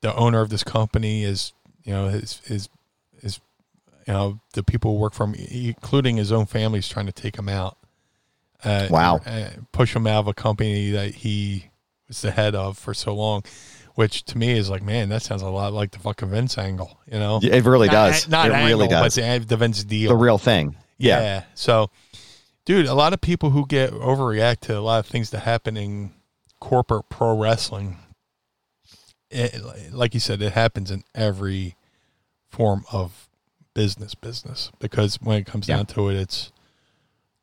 [0.02, 1.54] the owner of this company is,
[1.84, 2.70] you know, his his
[3.22, 3.40] his,
[4.08, 7.12] you know, the people who work for him, including his own family, is trying to
[7.12, 7.78] take him out.
[8.64, 9.20] Uh, Wow.
[9.26, 11.70] uh, push him out of a company that he
[12.08, 13.44] was the head of for so long,
[13.96, 17.00] which to me is like, man, that sounds a lot like the fucking Vince angle,
[17.12, 17.40] you know?
[17.44, 18.28] It really does.
[18.28, 19.16] Not, it not really angle, does.
[19.16, 20.10] but the, the Vince deal.
[20.10, 20.76] the real thing.
[20.98, 21.44] Yeah.
[21.54, 21.92] So,
[22.66, 25.78] dude, a lot of people who get overreact to a lot of things that happen
[25.78, 26.12] in
[26.60, 27.98] corporate pro wrestling,
[29.30, 31.76] it, like you said, it happens in every
[32.50, 33.28] form of
[33.74, 35.78] business business because when it comes Yeah.
[35.78, 36.52] down to it, it's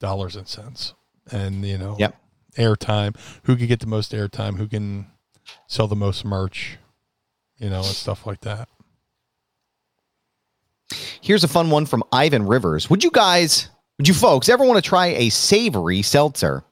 [0.01, 0.95] dollars and cents,
[1.31, 2.17] and you know, Yep.
[2.57, 3.17] airtime.
[3.45, 4.57] Who can get the most airtime?
[4.57, 5.07] Who can
[5.67, 6.79] sell the most merch?
[7.59, 8.69] You know, and stuff like that.
[11.21, 12.91] Here's a fun one from Ivan Rivers.
[12.91, 13.69] Would you guys,
[13.99, 16.65] would you folks ever want to try a savory seltzer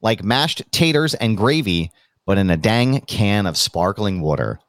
[0.00, 1.90] like mashed taters and gravy,
[2.26, 4.60] but in a dang can of sparkling water?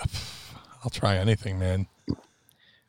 [0.82, 1.86] I'll try anything, man.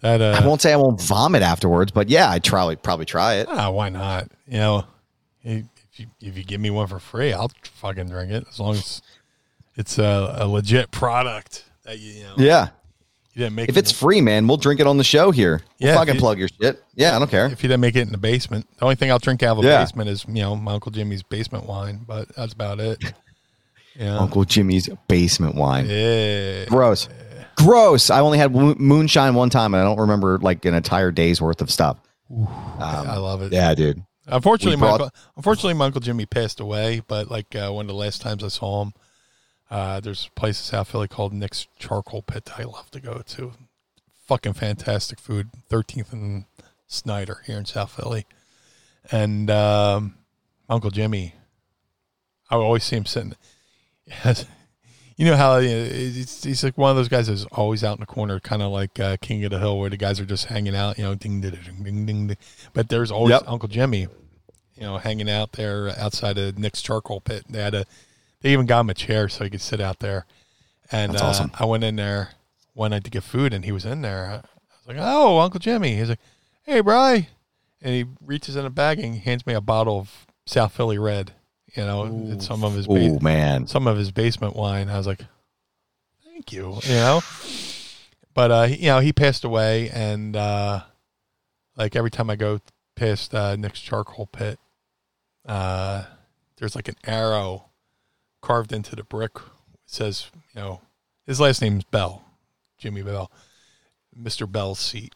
[0.01, 3.36] That I uh, won't say I won't vomit afterwards, but yeah, I'd probably probably try
[3.36, 3.47] it.
[3.49, 4.30] Ah, why not?
[4.47, 4.86] You know,
[5.49, 8.73] if you if you give me one for free, I'll fucking drink it as long
[8.75, 9.01] as
[9.75, 12.67] it's a, a legit product that you, you know Yeah.
[13.33, 13.69] you didn't make.
[13.69, 15.61] If it it's free, man, we'll drink it on the show here.
[15.79, 16.83] We'll Yeah, fucking you- plug your shit.
[16.95, 17.45] Yeah, I don't care.
[17.47, 19.63] if you didn't make it in the basement, the only thing I'll drink out of
[19.63, 19.83] the Yeah.
[19.83, 23.03] basement is you know my uncle Jimmy's basement wine, but that's about it.
[23.95, 25.85] Yeah, Uncle Jimmy's basement wine.
[25.89, 26.63] yeah.
[26.65, 27.09] Gross.
[27.57, 28.09] Gross.
[28.09, 31.41] I only had mo- moonshine one time and I don't remember like an entire day's
[31.41, 31.97] worth of stuff.
[32.31, 33.51] I um, love it.
[33.51, 34.01] Yeah, dude.
[34.32, 37.01] Unfortunately, We my brought- uncle, unfortunately, my uncle Jimmy passed away.
[37.07, 38.93] But like uh, one of the last times I saw him,
[39.71, 42.99] uh, there's a place in South Philly called Nick's Charcoal Pit that I love to
[42.99, 43.51] go to.
[44.27, 45.49] Fucking fantastic food.
[45.69, 46.45] Thirteenth and
[46.88, 48.25] Snyder here in South Philly,
[49.11, 50.15] and um,
[50.69, 51.36] Uncle Jimmy.
[52.49, 53.36] I would always see him sitting.
[55.20, 57.97] you know how you know, he's, he's like one of those guys that's always out
[57.97, 60.26] in the corner, kind of like uh, King of the Hill, where the guys are
[60.26, 62.38] just hanging out, you know, ding ding ding ding ding.
[62.72, 63.43] But there's always Yep.
[63.45, 64.07] Uncle Jimmy,
[64.76, 67.43] you know, hanging out there outside of Nick's charcoal pit.
[67.49, 67.86] They had a,
[68.39, 70.26] they even got him a chair so he could sit out there.
[70.89, 71.51] And That's uh, awesome.
[71.59, 72.30] I went in there
[72.74, 74.26] one night to get food, and he was in there.
[74.26, 76.20] I was like, "Oh, Uncle Jimmy." He's like,
[76.63, 77.28] "Hey, Bry,"
[77.82, 81.34] and he reaches in a bag and hands me a bottle of South Philly Red.
[81.76, 83.67] You know, it's some of his ba- Oh man.
[83.67, 84.89] some of his basement wine.
[84.89, 85.24] I was like,
[86.24, 87.22] thank you, you know.
[88.34, 90.82] But uh, you know, he passed away, and uh,
[91.76, 92.59] like every time I go
[92.95, 94.59] past uh, Nick's charcoal pit,
[95.45, 96.03] uh,
[96.57, 97.65] there's like an arrow
[98.41, 99.36] carved into the brick.
[99.36, 99.41] It
[99.86, 100.82] says, you know,
[101.26, 102.24] his last name's Bell,
[102.78, 103.32] Jimmy Bell,
[104.15, 105.13] Mister Bell's seat.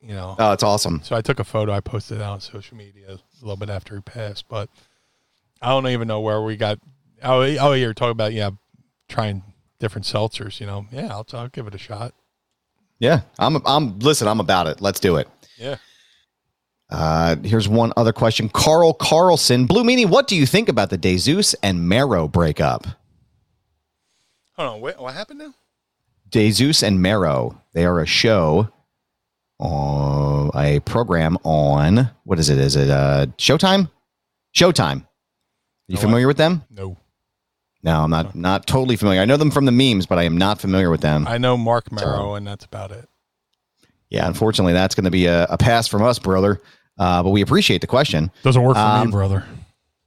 [0.00, 1.00] You know, Oh, it's awesome.
[1.02, 1.72] so I took a photo.
[1.72, 4.68] I posted it on social media a little bit after he passed, but
[5.62, 6.78] I don't even know where we got.
[7.22, 8.50] Oh, oh, you're talking about yeah,
[9.08, 9.42] trying
[9.78, 10.60] different seltzers.
[10.60, 12.14] You know, yeah, I'll, I'll give it a shot.
[12.98, 13.22] Yeah.
[13.38, 14.80] I'm I'm listen, I'm about it.
[14.80, 15.28] Let's do it.
[15.58, 15.76] Yeah,
[16.90, 18.48] Uh, here's one other question.
[18.48, 22.86] Carl Carlson, Blue Meanie, what do you think about the Desus and Mero breakup?
[24.56, 24.80] hold on.
[24.80, 25.54] Wait, what happened now?
[26.30, 27.60] Desus and Mero.
[27.72, 28.68] They are a show
[29.60, 32.58] on a program on what is it?
[32.58, 33.90] Is it uh Showtime?
[34.54, 35.06] Showtime.
[35.88, 36.62] You No, familiar with them?
[36.70, 36.96] No,
[37.82, 39.20] No, I'm not not totally familiar.
[39.20, 41.26] I know them from the memes, but I am not familiar with them.
[41.28, 43.08] I know Marc Mero, and that's about it.
[44.10, 46.60] yeah, unfortunately, that's going to be a, a pass from us, brother.
[46.98, 48.30] Uh, but we appreciate the question.
[48.42, 49.44] Doesn't work for Um, me, brother.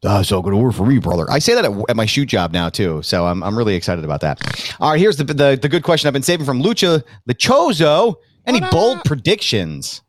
[0.03, 1.25] Oh, so good work for me, brother.
[1.30, 4.03] I say that at, at my shoot job now too, so I'm I'm really excited
[4.05, 4.39] about that.
[4.80, 8.15] All right, here's the the, the good question I've been saving from Lucha Lechozo.
[8.45, 10.01] Any bold predictions?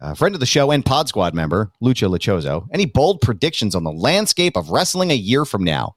[0.00, 2.66] Uh, friend of the show and Pod Squad member Lucha Lechozo.
[2.72, 5.94] Any bold predictions on the landscape of wrestling a year from now?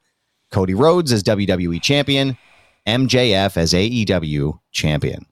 [0.51, 2.38] Cody Rhodes as WWE champion,
[2.86, 5.26] MJF as AEW champion.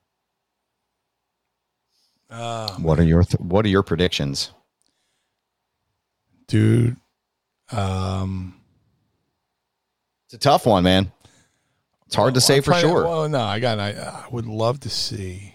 [2.30, 4.52] Uh, What are your th- What are your predictions?
[6.48, 6.96] dude,
[7.70, 8.54] um,
[10.26, 11.10] It's a tough one, man.
[12.06, 13.04] It's hard to say I'm for sure.
[13.04, 13.78] well, no, I got.
[13.78, 15.54] I, I would love to see.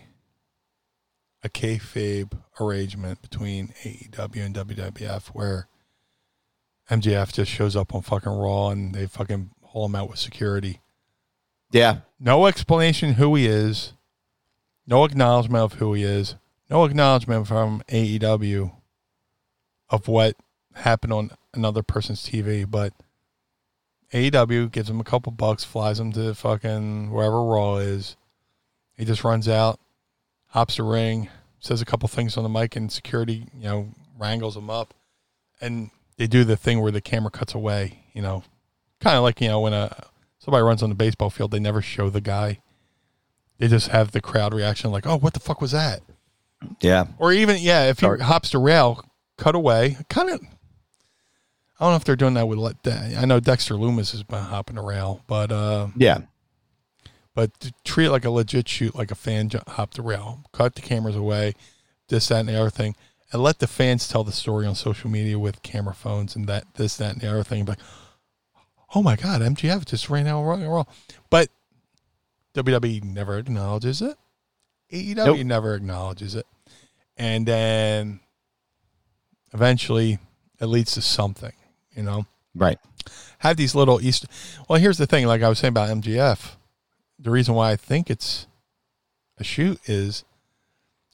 [1.43, 5.67] A kayfabe arrangement between AEW and WWF where
[6.89, 10.81] MJF just shows up on fucking Raw and they fucking haul him out with security.
[11.71, 11.99] Yeah.
[12.19, 13.93] No explanation who he is.
[14.85, 16.35] No acknowledgement of who he is.
[16.69, 18.71] No acknowledgement from AEW
[19.89, 20.35] of what
[20.75, 22.69] happened on another person's TV.
[22.69, 22.93] But
[24.13, 28.15] AEW gives him a couple bucks, flies him to fucking wherever Raw is.
[28.95, 29.79] He just runs out,
[30.57, 31.29] hops the ring,
[31.59, 34.95] says a couple things on the mic, and security, you know, wrangles him up.
[35.61, 38.43] And they do the thing where the camera cuts away, you know,
[38.99, 40.05] kind of like, you know, when a
[40.39, 42.57] somebody runs on the baseball field, they never show the guy.
[43.59, 46.01] They just have the crowd reaction like, oh, what the fuck was that?
[46.81, 47.05] Yeah.
[47.19, 48.19] Or even, yeah, if he Sorry.
[48.21, 49.03] hops the rail,
[49.37, 49.97] cut away.
[50.09, 50.39] Kind of,
[51.79, 54.41] I don't know if they're doing that with, let- I know Dexter Lumis has been
[54.43, 56.19] hopping the rail, but, uh, Yeah.
[57.37, 60.39] But to treat it like a legit shoot, like a fan ju- hop the rail,
[60.53, 61.53] cut the cameras away,
[62.07, 62.95] this, that, and the other thing,
[63.31, 66.65] and let the fans tell the story on social media with camera phones and that,
[66.73, 67.65] this, that, and the other thing.
[67.65, 67.77] Like,
[68.95, 70.87] oh my God, MJF just ran out wrong, wrong.
[71.29, 71.49] But
[72.55, 74.17] WWE never acknowledges it.
[74.91, 75.45] AEW Nope.
[75.45, 76.47] never acknowledges it.
[77.17, 78.19] And then
[79.53, 80.17] eventually
[80.59, 81.53] it leads to something,
[81.95, 82.25] you know?
[82.55, 82.79] Right.
[83.37, 84.27] have these little Easter.
[84.67, 85.27] Well, here's the thing.
[85.27, 86.55] Like I was saying about MJF,
[87.19, 88.47] the reason why I think it's
[89.37, 90.23] a shoot is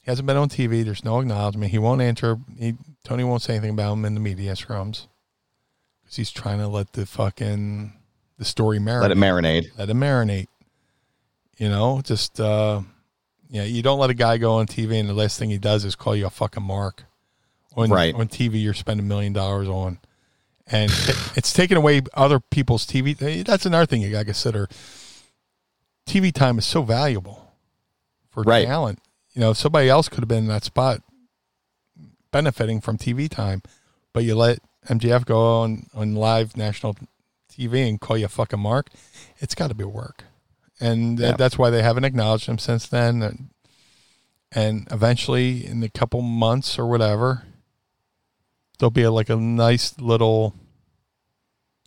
[0.02, 0.84] he hasn't been on TV.
[0.84, 1.70] There's no acknowledgement.
[1.70, 2.38] He won't answer.
[2.58, 2.74] He,
[3.04, 5.06] Tony won't say anything about him in the media scrums
[6.02, 7.92] because he's trying to let the fucking
[8.38, 9.00] the story marinate.
[9.02, 9.66] Let it marinate.
[9.78, 10.48] Let it marinate.
[11.56, 12.82] You know, just uh,
[13.48, 13.62] yeah.
[13.64, 15.94] You don't let a guy go on TV and the last thing he does is
[15.94, 17.04] call you a fucking mark.
[17.76, 18.14] On, Right.
[18.14, 19.98] on TV, you're spending a million dollars on,
[20.66, 23.44] and it- it's taking away other people's TV.
[23.44, 24.68] That's another thing you got to consider.
[26.06, 27.52] TV time is so valuable
[28.30, 28.66] for Right.
[28.66, 29.00] talent.
[29.32, 31.02] You know, somebody else could have been in that spot
[32.30, 33.62] benefiting from TV time,
[34.12, 36.96] but you let MJF go on on live national
[37.50, 38.90] TV and call you a fucking mark.
[39.38, 40.24] It's got to be work,
[40.80, 41.32] and Yeah.
[41.32, 43.22] that's why they haven't acknowledged him since then.
[43.22, 43.50] And,
[44.52, 47.44] and eventually, in a couple months or whatever,
[48.78, 50.54] there'll be a, like a nice little,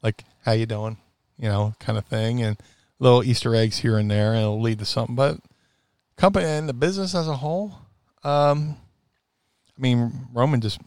[0.02, 0.98] like how you doing,
[1.38, 2.58] you know, kind of thing, and
[3.00, 5.16] little Easter eggs here and there, and it'll lead to something.
[5.16, 5.40] But
[6.16, 7.74] company and the business as a whole,
[8.24, 8.78] um,
[9.78, 10.80] I mean, Roman just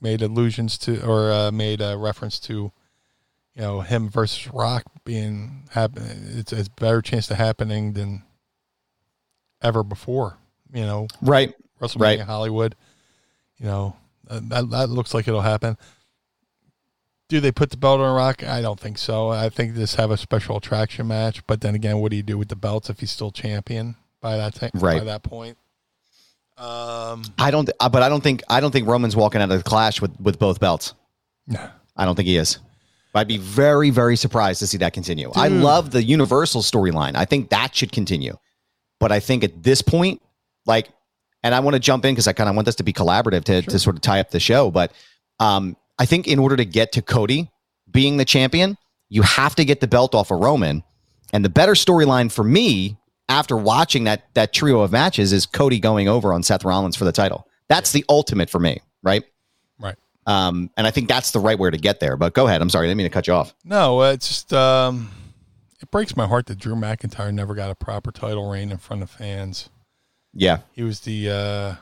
[0.00, 2.72] made allusions to or uh, made a reference to,
[3.54, 6.02] you know, him versus Rock being happen.
[6.36, 8.24] It's, it's a better chance to happening than
[9.62, 10.38] ever before.
[10.72, 11.54] You know, Right.
[11.80, 12.20] WrestleMania Right.
[12.20, 12.74] Hollywood.
[13.58, 13.96] You know,
[14.28, 15.76] uh, that that looks like it'll happen.
[17.30, 18.42] Do they put the belt on Rock?
[18.42, 19.28] I don't think so.
[19.28, 21.46] I think this have a special attraction match.
[21.46, 24.36] But then again, what do you do with the belts if he's still champion by
[24.36, 24.70] that time?
[24.74, 25.56] By that point.
[26.58, 27.22] Um.
[27.38, 29.62] I don't, uh, but I don't think I don't think Roman's walking out of the
[29.62, 30.94] clash with with both belts.
[31.46, 31.70] No.
[31.96, 32.58] I don't think he is.
[33.14, 35.30] I'd be very very surprised to see that continue.
[35.36, 37.14] I love the Universal storyline.
[37.14, 38.36] I think that should continue.
[38.98, 40.20] But I think at this point,
[40.66, 40.88] like,
[41.44, 43.44] and I want to jump in because I kind of want this to be collaborative
[43.44, 44.72] to to sort of tie up the show.
[44.72, 44.92] But
[45.38, 47.50] um, I think in order to get to Cody
[47.90, 48.78] being the champion,
[49.10, 50.82] you have to get the belt off of Roman.
[51.32, 52.96] And the better storyline for me
[53.28, 57.04] after watching that that trio of matches is Cody going over on Seth Rollins for
[57.04, 57.46] the title.
[57.68, 59.22] That's the ultimate for me, right?
[59.78, 59.96] Right.
[60.26, 62.16] Um, and I think that's the right way to get there.
[62.16, 62.62] But go ahead.
[62.62, 63.54] I'm sorry, I didn't mean to cut you off.
[63.62, 65.10] No, it's just um,
[65.80, 69.02] it breaks my heart that Drew McIntyre never got a proper title reign in front
[69.02, 69.68] of fans.
[70.32, 71.74] Yeah, He was the uh,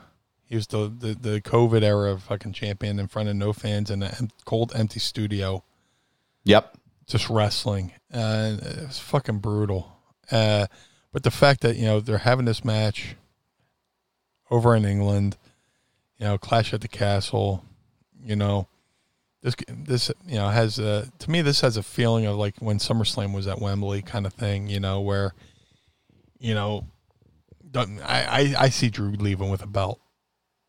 [0.49, 4.03] he was the, the the COVID era fucking champion in front of no fans in
[4.03, 5.63] a cold, empty studio,
[6.43, 6.77] yep,
[7.07, 7.93] just wrestling.
[8.13, 9.93] Uh, it was fucking brutal.
[10.31, 10.67] Uh,
[11.13, 13.15] but the fact that you know they're having this match
[14.51, 15.37] over in England,
[16.17, 17.63] you know, Clash at the Castle,
[18.25, 18.69] you know,
[19.43, 22.79] this this you know has a, to me this has a feeling of like when
[22.79, 25.35] SummerSlam was at Wembley kind of thing, you know, where
[26.39, 26.87] you know,
[27.75, 30.01] I I, I see Drew leaving with a belt.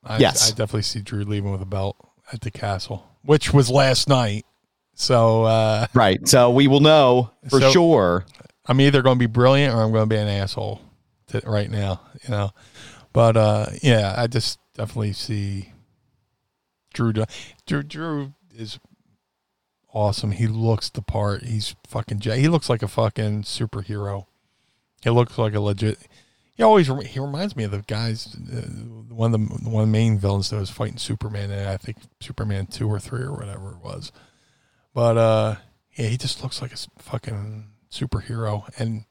[0.03, 0.47] I, Yes.
[0.47, 1.95] I definitely see Drew leaving with a belt
[2.31, 4.45] at the Castle, which was last night.
[4.95, 6.25] So uh, right.
[6.27, 8.25] So we will know for So- sure.
[8.65, 10.79] I'm either going to be brilliant or I'm going to be an asshole
[11.27, 12.51] to, right now, you know.
[13.13, 15.73] But uh, yeah, I just definitely see
[16.93, 17.13] Drew.
[17.65, 18.77] Drew Drew is
[19.91, 20.31] awesome.
[20.31, 21.43] He looks the part.
[21.43, 22.21] He's fucking.
[22.21, 24.25] He looks like a fucking superhero.
[25.03, 25.97] He looks like a legit.
[26.59, 28.35] He always he reminds me of the guys.
[28.35, 28.59] Uh,
[29.15, 31.51] one of the one of the main villains that was fighting Superman.
[31.51, 34.11] And I think Superman two or three or whatever it was.
[34.93, 35.55] But uh,
[35.93, 38.69] yeah, he just looks like a fucking superhero.
[38.77, 39.05] And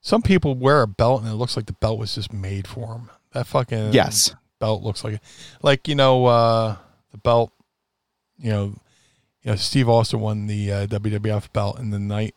[0.00, 2.92] some people wear a belt and it looks like the belt was just made for
[2.94, 3.10] him.
[3.32, 4.32] That fucking Yes.
[4.60, 5.22] belt looks like it.
[5.62, 6.76] Like you know uh,
[7.10, 7.50] the belt.
[8.38, 8.64] You know,
[9.42, 12.36] you know Steve Austin won the uh, WWF belt, and the night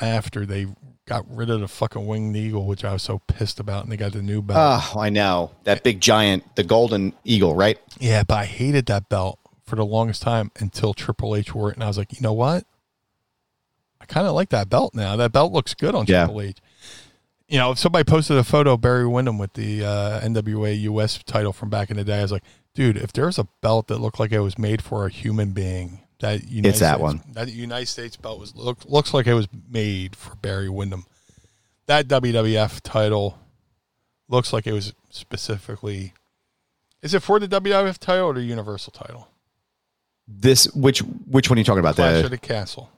[0.00, 0.66] after they
[1.10, 3.96] got rid of the fucking winged eagle, which I was so pissed about, and they
[3.96, 4.80] got the new belt.
[4.94, 7.78] Oh, I know that big giant, the golden eagle, right?
[7.98, 11.74] yeah, but I hated that belt for the longest time until Triple H wore it,
[11.74, 12.64] and I was like, you know what?
[14.00, 15.16] I kind of like that belt now.
[15.16, 16.26] That belt looks good on Yeah.
[16.26, 16.58] Triple H.
[17.48, 21.18] You know, if somebody posted a photo of Barry Windham with the uh, NWA US
[21.24, 22.44] title from back in the day, I was like,
[22.74, 26.02] dude, if there's a belt that looked like it was made for a human being,
[26.20, 27.22] that United It's that States, one.
[27.32, 31.06] That United States belt was look, looks like it was made for Barry Windham.
[31.86, 33.38] That WWF title
[34.28, 36.12] looks like it was specifically.
[37.02, 39.28] Is it for the WWF title or the Universal title?
[40.28, 41.96] This which which one are you talking about?
[41.96, 42.90] Clash The of the Castle.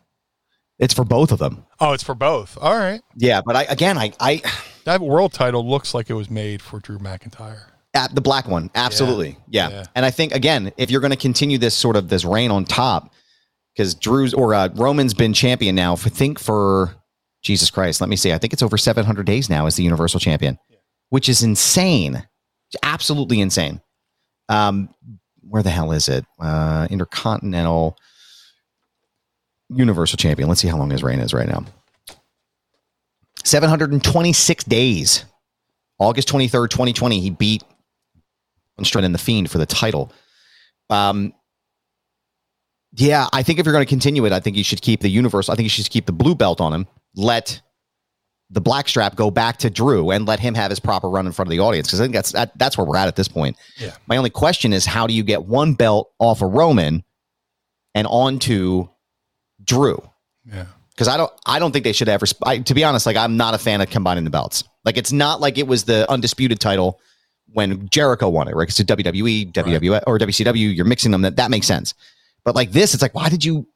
[0.79, 1.65] it's for both of them.
[1.81, 2.59] Oh, it's for both.
[2.61, 3.01] All right.
[3.17, 4.43] Yeah, but I again, I I
[4.85, 7.67] That world title looks like it was made for Drew McIntyre.
[7.95, 9.69] At the black one, absolutely, yeah.
[9.69, 9.85] Yeah.
[9.95, 12.65] And I think again, if you're going to continue this sort of this reign on
[12.65, 13.13] top,
[13.75, 16.95] because Drew's or uh, Roman's been champion now for think for
[17.43, 18.01] Jesus Christ.
[18.01, 18.33] Let me see.
[18.33, 20.59] I think it's over 700 days now as the Universal Champion,
[21.11, 22.27] which is insane,
[22.83, 23.81] absolutely insane.
[24.49, 24.89] Um,
[25.49, 26.25] where the hell is it?
[26.41, 27.97] Uh, Intercontinental
[29.71, 30.49] Universal Champion.
[30.49, 31.65] Let's see how long his reign is right now.
[33.45, 35.25] 726 days.
[35.99, 37.63] August 23rd, 2020, he beat
[38.83, 40.13] Strett and the Fiend for the title.
[40.91, 41.33] Um,
[42.95, 45.09] yeah, I think if you're going to continue it, I think you should keep the
[45.09, 45.49] universe.
[45.49, 46.87] I think you should keep the blue belt on him.
[47.15, 47.61] Let
[48.51, 51.33] the black strap go back to Drew and let him have his proper run in
[51.33, 53.29] front of the audience because I think that's that, that's where we're at at this
[53.29, 53.57] point.
[53.79, 53.97] Yeah.
[54.09, 57.03] My only question is how do you get one belt off of Roman
[57.95, 58.89] and onto
[59.65, 60.03] Drew?
[60.45, 60.67] Yeah.
[60.91, 62.27] because I don't I don't think they should ever.
[62.45, 64.65] I, to be honest, like I'm not a fan of combining the belts.
[64.85, 67.01] Like it's not like it was the undisputed title
[67.53, 68.69] when Jericho won it, right?
[68.69, 70.75] It's a WWE, WWE, or WCW.
[70.75, 71.23] You're mixing them.
[71.23, 71.95] That that makes sense.
[72.45, 73.67] But like this, it's like why did you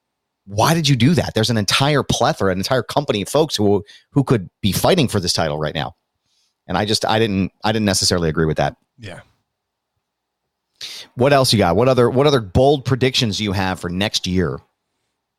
[0.47, 1.35] why did you do that?
[1.35, 5.20] There's an entire plethora, an entire company of folks who who could be fighting for
[5.20, 5.95] this title right now.
[6.66, 8.77] And I just I didn't I didn't necessarily agree with that.
[8.99, 9.20] Yeah.
[11.14, 11.77] What else you got?
[11.77, 14.59] What other what other bold predictions do you have for next year?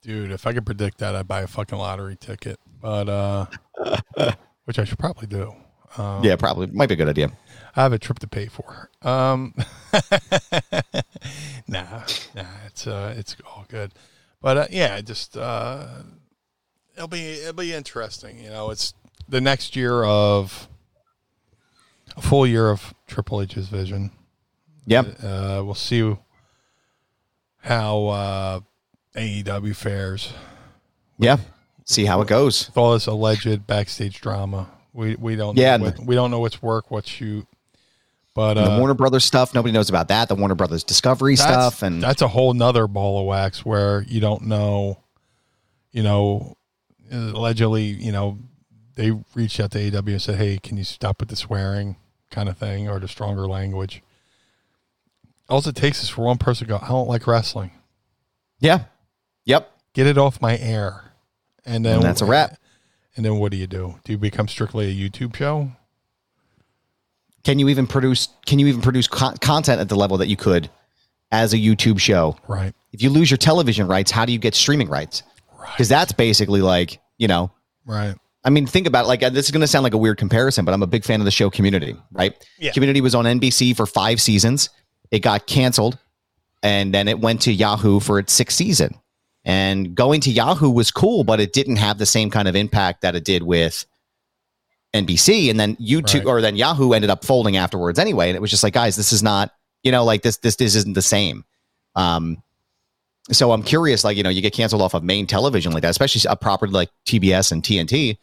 [0.04, 2.60] Dude, if I could predict that, I'd buy a fucking lottery ticket.
[2.82, 3.46] But uh
[4.66, 5.54] which I should probably do.
[5.98, 7.32] Um, Yeah, probably might be a good idea.
[7.78, 8.90] I have a trip to pay for.
[9.02, 9.54] Um
[11.68, 12.04] Nah,
[12.36, 13.92] nah, it's uh it's all good.
[14.42, 15.88] But uh, yeah, just uh
[16.96, 18.70] it'll be it'll be interesting, you know.
[18.72, 18.94] It's
[19.30, 20.68] the next year of
[22.16, 24.12] a full year of Triple H's vision.
[24.86, 25.06] Yep.
[25.22, 26.16] Uh, we'll see
[27.58, 28.60] how uh,
[29.16, 30.32] AEW fares
[31.18, 31.38] Yeah.
[31.84, 32.68] See how it goes.
[32.68, 34.70] with all this alleged backstage drama.
[34.94, 37.46] We we don't Yeah, know what, we don't know what's work, what's shoot.
[38.38, 40.30] But uh, the Warner Brothers stuff, nobody knows about that.
[40.30, 44.22] The Warner Brothers Discovery stuff, and that's a whole nother ball of wax where you
[44.22, 45.00] don't know.
[45.92, 46.56] You know,
[47.12, 48.38] allegedly, you know,
[48.94, 51.96] they reached out to AW and said, "Hey, can you stop with the swearing
[52.30, 54.04] kind of thing or the stronger language?"
[55.50, 57.72] All it takes is for one person to go, "I don't like wrestling."
[58.60, 58.84] yeah,
[59.46, 61.06] yep, get it off my air.
[61.66, 62.60] And then And that's a wrap.
[63.16, 63.96] And then what do you do?
[64.04, 65.72] Do you become strictly a YouTube show?
[67.48, 68.28] Can you even produce?
[68.46, 70.70] Can you even produce con- content at the level that you could
[71.32, 72.36] as a YouTube show?
[72.46, 72.74] Right.
[72.92, 75.24] If you lose your television rights, how do you get streaming rights?
[75.58, 75.72] Right.
[75.72, 77.50] Because that's basically like you know.
[77.86, 78.16] Right.
[78.44, 79.08] I mean, think about it.
[79.08, 81.06] Like uh, this is going to sound like a weird comparison, but I'm a big
[81.06, 81.96] fan of the show Community.
[82.12, 82.36] Right?
[82.60, 82.74] Yeah.
[82.74, 84.70] Community was on NBC for five seasons.
[85.12, 85.98] It got canceled,
[86.64, 88.94] and then it went to Yahoo for its sixth season.
[89.46, 93.04] And going to Yahoo was cool, but it didn't have the same kind of impact
[93.04, 93.86] that it did with
[94.94, 95.50] NBC.
[95.50, 96.26] And then YouTube Right.
[96.26, 98.30] or then Yahoo ended up folding afterwards anyway.
[98.30, 99.52] And it was just like, guys, this is not,
[99.84, 101.44] you know, like this, this, this isn't the same.
[101.96, 102.42] Um,
[103.32, 105.90] so I'm curious, like, you know, you get canceled off of main television like that,
[105.90, 108.18] especially a property like TBS and TNT.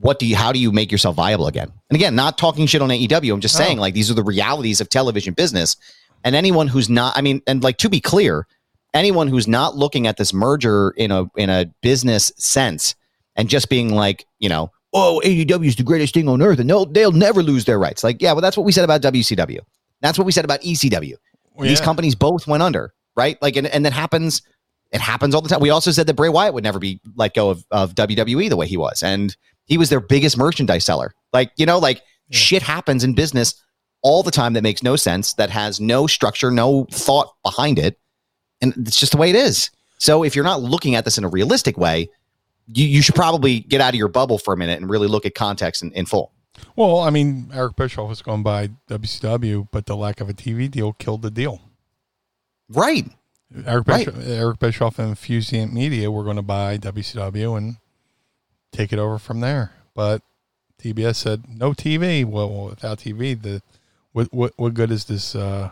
[0.00, 1.72] What do you, how do you make yourself viable again?
[1.90, 3.32] And again, not talking shit on AEW.
[3.32, 3.64] I'm just No.
[3.64, 5.76] saying, like, these are the realities of television business.
[6.24, 8.46] And anyone who's not, I mean, and like to be clear,
[8.92, 12.94] anyone who's not looking at this merger in a in a business sense
[13.36, 16.70] and just being like, you know, oh, AEW is the greatest thing on earth, and
[16.70, 18.02] they'll they'll never lose their rights.
[18.04, 19.58] Like, yeah, well, that's what we said about WCW.
[20.00, 21.14] That's what we said about ECW.
[21.54, 21.84] Well, These yeah.
[21.84, 23.40] companies both went under, right?
[23.42, 24.42] Like, and, and that happens.
[24.92, 25.60] It happens all the time.
[25.60, 28.56] We also said that Bray Wyatt would never be let go of, of WWE the
[28.56, 29.36] way he was, and
[29.66, 31.14] he was their biggest merchandise seller.
[31.32, 32.38] Like, you know, like Yeah.
[32.38, 33.54] shit happens in business
[34.02, 37.98] all the time that makes no sense, that has no structure, no thought behind it,
[38.60, 39.70] and it's just the way it is.
[39.98, 42.10] So if you're not looking at this in a realistic way,
[42.72, 45.26] you, you should probably get out of your bubble for a minute and really look
[45.26, 46.32] at context in, in full.
[46.76, 50.70] Well, I mean, Eric Bischoff was going by WCW, but the lack of a TV
[50.70, 51.60] deal killed the deal.
[52.68, 53.06] Right.
[53.66, 54.06] Eric Right.
[54.06, 57.76] Bischoff, Eric Bischoff and Fusient Media were going to buy WCW and
[58.72, 60.22] take it over from there, but
[60.82, 62.24] TBS said no TV.
[62.24, 63.62] Well, without TV, the
[64.12, 65.34] what what what good is this?
[65.34, 65.70] Uh,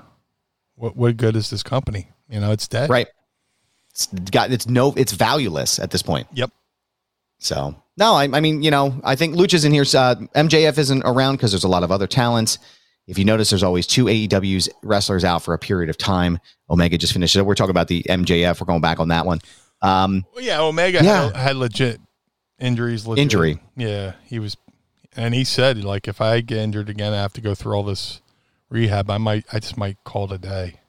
[0.76, 2.08] what what good is this company?
[2.28, 2.88] You know, it's dead.
[2.88, 3.08] Right.
[3.90, 6.28] It's got it's no it's valueless at this point.
[6.32, 6.50] Yep.
[7.42, 9.82] So no, I, I mean, you know, I think Lucha's in here.
[9.82, 12.58] Uh, MJF isn't around because there's a lot of other talents.
[13.06, 16.38] If you notice, there's always two AEW's wrestlers out for a period of time.
[16.70, 17.42] Omega just finished it.
[17.42, 18.60] We're talking about the MJF.
[18.60, 19.40] We're going back on that one.
[19.82, 21.24] Um, Well, yeah, Omega Yeah.
[21.24, 22.00] Had, had legit
[22.60, 23.06] injuries.
[23.06, 23.22] Legit.
[23.22, 23.60] Injury.
[23.76, 24.56] Yeah, he was,
[25.16, 27.82] and he said like if I get injured again, I have to go through all
[27.82, 28.22] this
[28.70, 29.10] rehab.
[29.10, 30.80] I might, I just might call it a day.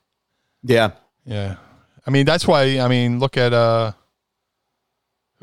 [0.62, 0.91] yeah,
[1.26, 1.56] Yeah,
[2.06, 2.80] I mean that's why.
[2.80, 3.93] I mean, look at uh,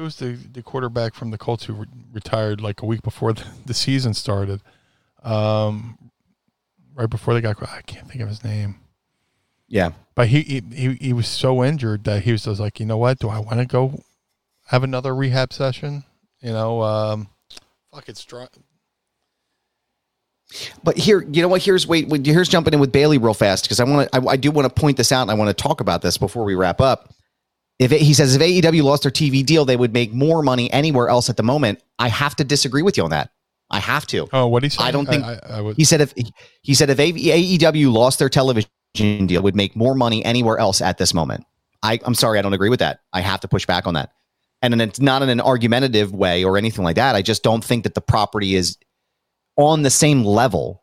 [0.00, 3.44] who's the the quarterback from the Colts who re- retired like a week before the,
[3.66, 4.60] the season started.
[5.22, 6.10] Um,
[6.94, 8.76] right before they got, I can't think of his name.
[9.68, 9.92] yeah.
[10.14, 12.98] But he, he he he was so injured that he was just like, you know
[12.98, 13.18] what?
[13.18, 14.02] Do I want to go
[14.66, 16.04] have another rehab session?
[16.40, 17.28] You know, um,
[17.92, 18.46] fuck, it's dry.
[20.82, 21.62] But here, you know what?
[21.62, 22.08] Here's wait.
[22.08, 24.18] wait, Here's jumping in with Bailey real fast because I want to.
[24.18, 26.18] I, I do want to point this out and I want to talk about this
[26.18, 27.14] before we wrap up.
[27.80, 30.70] If it, he says if AEW lost their TV deal, they would make more money
[30.70, 31.82] anywhere else at the moment.
[31.98, 33.30] I have to disagree with you on that.
[33.70, 34.28] I have to.
[34.34, 34.82] Oh, what he said?
[34.82, 35.76] I don't think- I, I, would.
[35.76, 36.12] He said if
[36.62, 40.98] he said if AEW lost their television deal, would make more money anywhere else at
[40.98, 41.44] this moment.
[41.82, 43.00] I, I'm sorry, I don't agree with that.
[43.14, 44.12] I have to push back on that.
[44.60, 47.14] And then it's not in an argumentative way or anything like that.
[47.14, 48.76] I just don't think that the property is
[49.56, 50.82] on the same level.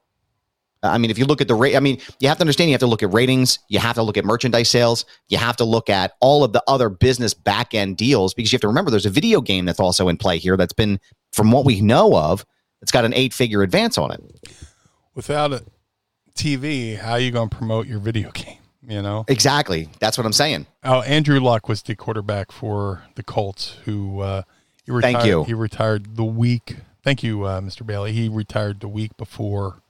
[0.84, 2.74] I mean, if you look at the rate, I mean, you have to understand you
[2.74, 5.64] have to look at ratings, you have to look at merchandise sales, you have to
[5.64, 8.92] look at all of the other business back end deals because you have to remember
[8.92, 11.00] there's a video game that's also in play here that's been,
[11.32, 12.46] from what we know of,
[12.82, 14.22] it's got an eight figure advance on it.
[15.16, 15.64] Without a
[16.36, 18.60] TV, how are you going to promote your video game?
[18.88, 19.26] You know.
[19.28, 19.90] Exactly.
[20.00, 20.68] That's what I'm saying.
[20.84, 24.44] Oh, Andrew Luck was the quarterback for the Colts, who uh,
[24.86, 25.14] he retired.
[25.14, 25.44] Thank you.
[25.44, 26.78] He retired the week.
[27.04, 27.86] Thank you, uh, Mr.
[27.86, 28.14] Bailey.
[28.14, 29.82] He retired the week before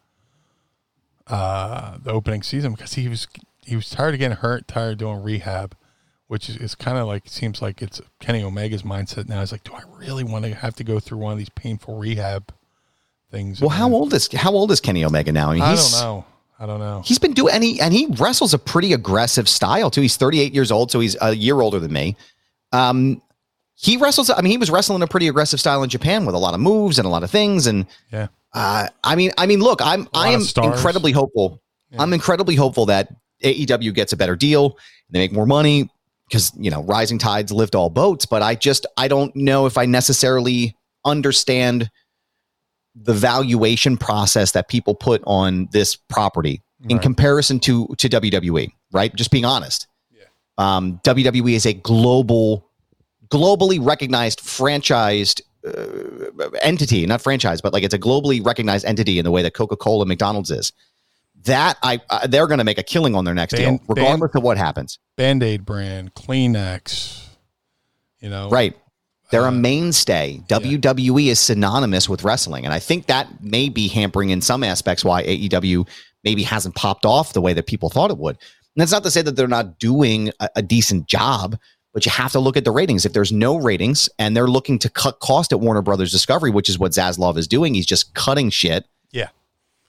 [1.29, 3.27] uh, the opening season because he was
[3.65, 5.75] he was tired of getting hurt, tired of doing rehab,
[6.27, 9.39] which is, is kind of like seems like it's Kenny Omega's mindset now.
[9.41, 11.97] He's like, do I really want to have to go through one of these painful
[11.97, 12.53] rehab
[13.29, 13.59] things?
[13.59, 15.51] Well, how old is how old is Kenny Omega now?
[15.51, 16.25] I mean, I don't know.
[16.59, 17.01] I don't know.
[17.05, 20.01] He's been doing and he and he wrestles a pretty aggressive style too.
[20.01, 22.15] He's 38 years old, so he's a year older than me.
[22.71, 23.21] Um,
[23.75, 24.31] he wrestles.
[24.31, 26.59] I mean, he was wrestling a pretty aggressive style in Japan with a lot of
[26.59, 27.67] moves and a lot of things.
[27.67, 28.27] And Yeah.
[28.53, 31.61] Uh, I mean, I mean, look, I'm I am incredibly hopeful.
[31.91, 32.01] Yeah.
[32.01, 34.77] I'm incredibly hopeful that AEW gets a better deal.
[35.09, 35.89] They make more money
[36.27, 38.25] because you know rising tides lift all boats.
[38.25, 40.75] But I just I don't know if I necessarily
[41.05, 41.89] understand
[42.95, 48.71] the valuation process that people put on this property in comparison to to WWE.
[48.91, 49.87] Right, just being honest.
[50.11, 50.25] Yeah.
[50.57, 52.69] Um, WWE is a global,
[53.27, 59.25] globally recognized franchised uh, entity, not franchise, but like it's a globally recognized entity in
[59.25, 60.71] the way that Coca Cola, McDonald's is.
[61.43, 64.33] That I uh, they're going to make a killing on their next Ban- deal, regardless
[64.35, 64.99] of what happens.
[65.15, 67.23] Band Aid brand, Kleenex.
[68.19, 68.75] You know, Right?
[69.29, 70.41] They're a Uh, mainstay.
[70.47, 75.03] WWE is synonymous with wrestling, and I think that may be hampering in some aspects
[75.05, 75.85] why AEW
[76.23, 78.37] maybe hasn't popped off the way that people thought it would.
[78.75, 81.57] And that's not to say that they're not doing a, a decent job,
[81.97, 83.07] but you have to look at the ratings.
[83.07, 86.69] If there's no ratings and they're looking to cut cost at Warner Brothers Discovery, which
[86.69, 88.85] is what Zaslav is doing, he's just cutting shit.
[89.11, 89.29] Yeah.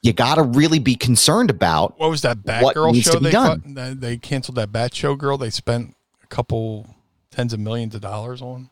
[0.01, 3.75] You got to really be concerned about What was that Batgirl show they done?
[3.75, 5.37] cut- they canceled that Bat Show girl.
[5.37, 5.95] They spent
[6.25, 6.97] a couple
[7.31, 8.71] tens of millions of dollars on.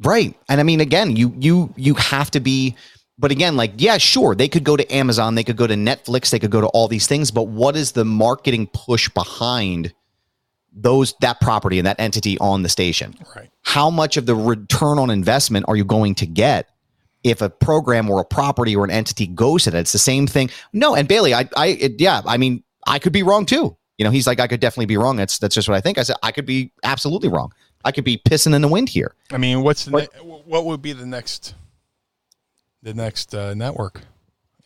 [0.00, 0.36] Right.
[0.48, 2.74] And I mean, again, you you you have to be,
[3.20, 6.30] but again, like, yeah, sure, they could go to Amazon, they could go to Netflix,
[6.30, 9.94] they could go to all these things, but what is the marketing push behind
[10.82, 13.14] those that property and that entity on the station?
[13.36, 13.50] Right.
[13.62, 16.68] How much of the return on investment are you going to get
[17.24, 19.78] if a program or a property or an entity goes to that?
[19.78, 20.50] It's the same thing.
[20.72, 23.76] No, and Bailey, I I it, yeah, I mean, I could be wrong too.
[23.98, 25.16] You know, he's like, I could definitely be wrong.
[25.16, 25.98] That's that's just what I think.
[25.98, 27.52] I said I could be absolutely wrong.
[27.84, 29.14] I could be pissing in the wind here.
[29.32, 31.54] I mean, what's the What- ne- what would be the next
[32.82, 34.02] the next uh, network?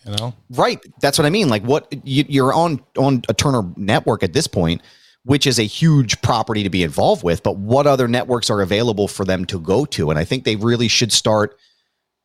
[0.05, 0.80] You know, Right.
[1.01, 1.48] That's what I mean.
[1.48, 4.82] Like what you, you're on on a Turner network at this point,
[5.24, 7.43] which is a huge property to be involved with.
[7.43, 10.11] But what other networks are available for them to go to?
[10.11, 11.57] And I think they really should start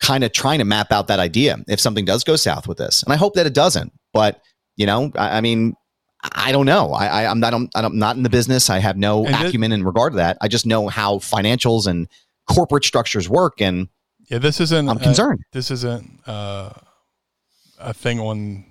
[0.00, 3.02] kind of trying to map out that idea if something does go south with this.
[3.02, 3.92] And I hope that it doesn't.
[4.12, 4.40] But
[4.76, 5.74] you know, I, I mean,
[6.22, 6.92] I don't know.
[6.92, 7.54] I, I, I'm not.
[7.54, 8.70] I'm, I'm not in the business.
[8.70, 10.38] I have no And acumen in regard to that.
[10.40, 12.08] I just know how financials and
[12.48, 13.88] corporate structures work, and
[14.28, 14.88] yeah, this isn't.
[14.88, 15.40] I'm uh, concerned.
[15.52, 16.70] this isn't uh,
[17.78, 18.64] a thing on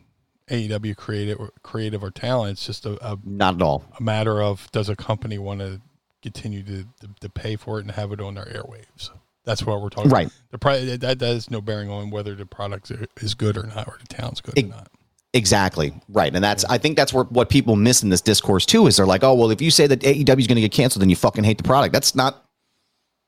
[0.49, 2.53] AEW creative or creative or talent.
[2.53, 3.83] It's just a, a, Not at all.
[3.99, 5.81] a matter of does a company want to
[6.21, 9.09] continue to, to, to pay for it and have it on their airwaves.
[9.43, 10.27] That's what we're talking Right.
[10.27, 10.51] about.
[10.51, 12.91] The pri- that, that has no bearing on whether the product
[13.21, 14.89] is good or not, or the talent's good or not.
[15.33, 15.93] Exactly.
[16.09, 16.33] Right.
[16.33, 19.05] And that's I think that's where what people miss in this discourse too is they're
[19.05, 21.15] like, "Oh, well, if you say that AEW is going to get canceled then you
[21.15, 22.43] fucking hate the product." That's not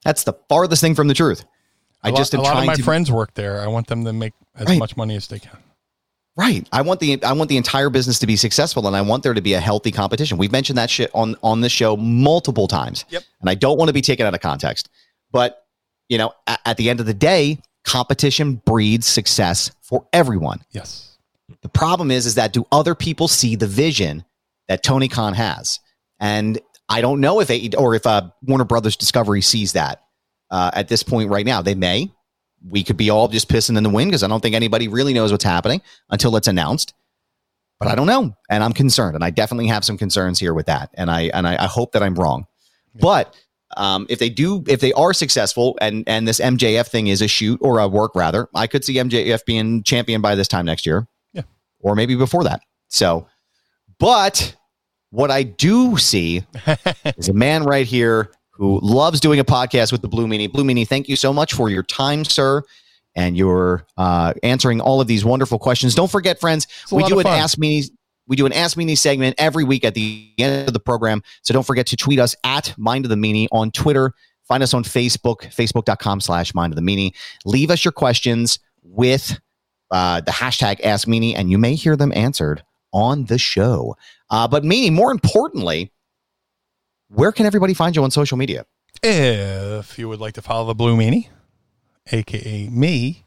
[0.03, 1.43] that's the farthest thing from the truth.
[2.01, 3.59] I A lot- just am a lot of my to friends work there.
[3.61, 4.79] I want them to make as Right.
[4.79, 5.57] much money as they can.
[6.37, 6.67] Right.
[6.71, 9.33] I want the I want the entire business to be successful and I want there
[9.33, 10.37] to be a healthy competition.
[10.37, 13.03] We've mentioned that shit on on this show multiple times.
[13.09, 13.23] Yep.
[13.41, 14.89] And I don't want to be taken out of context.
[15.31, 15.65] But,
[16.07, 20.61] you know, at, at the end of the day, competition breeds success for everyone.
[20.71, 21.17] Yes.
[21.61, 24.23] The problem is, is that do other people see the vision
[24.67, 25.79] that Tony Khan has?
[26.19, 30.03] And I don't know if AE or if uh, Warner Brothers Discovery sees that
[30.51, 31.61] uh, at this point right now.
[31.61, 32.11] They may.
[32.67, 35.13] We could be all just pissing in the wind because I don't think anybody really
[35.13, 36.93] knows what's happening until it's announced.
[37.79, 40.65] But I don't know, and I'm concerned, and I definitely have some concerns here with
[40.65, 40.89] that.
[40.95, 42.45] And I and I, I hope that I'm wrong.
[42.93, 43.33] But
[43.77, 47.27] um, if they do, if they are successful, and and this MJF thing is a
[47.27, 50.85] shoot or a work rather, I could see MJF being champion by this time next
[50.85, 51.43] year yeah,
[51.79, 52.61] or maybe before that.
[52.89, 53.27] So,
[53.97, 54.55] but
[55.11, 56.43] what I do see
[57.17, 60.51] is a man right here who loves doing a podcast with the Blue Meanie.
[60.51, 62.61] Blue Meanie, thank you so much for your time, sir,
[63.15, 65.95] and your uh, answering all of these wonderful questions.
[65.95, 67.25] Don't forget, friends, we do an.
[67.25, 67.85] Ask Me.
[68.27, 71.23] We do an Ask Meanie segment every week at the end of the program.
[71.41, 74.13] So don't forget to tweet us at Mind of the Meanie on Twitter.
[74.47, 77.15] Find us on Facebook, facebook.com slash Mind of the Meanie.
[77.45, 79.39] Leave us your questions with
[79.89, 82.61] uh, the hashtag Ask Meanie, and you may hear them answered
[82.91, 83.95] on the show.
[84.29, 85.91] Uh, but Meanie, more importantly,
[87.09, 88.65] where can everybody find you on social media?
[89.03, 91.27] If you would like to follow the Blue Meanie,
[92.11, 93.25] aka me,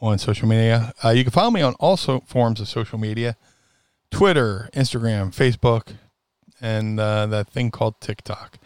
[0.00, 3.36] on social media, uh, you can follow me on all so- forms of social media
[4.10, 5.94] Twitter, Instagram, Facebook,
[6.60, 8.58] and uh, that thing called TikTok.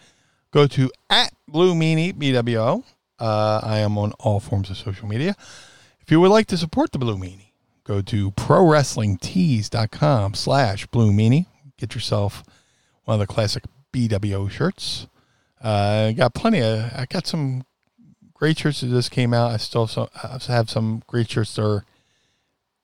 [0.51, 2.83] Go to at Blue Meanie, BWO.
[3.19, 5.35] Uh, I am on all forms of social media.
[5.99, 7.51] If you would like to support the Blue Meanie,
[7.83, 11.47] go to prowrestlingtees.com slash Blue Meanie.
[11.77, 12.43] Get yourself
[13.03, 13.63] one of the classic
[13.93, 15.07] BWO shirts.
[15.61, 16.91] Uh, got plenty of.
[16.93, 17.63] I got some
[18.33, 19.51] great shirts that just came out.
[19.51, 21.85] I still so, I have some great shirts that are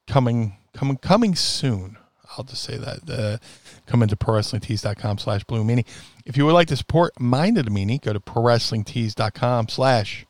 [0.08, 1.98] coming, coming, coming soon.
[2.38, 3.10] I'll just say that.
[3.10, 3.38] Uh,
[3.86, 5.86] come into prowrestlingtees.com slash blue meanie.
[6.26, 10.26] If you would like to support Mind of the Meanie, go to prowrestlingtees.com slash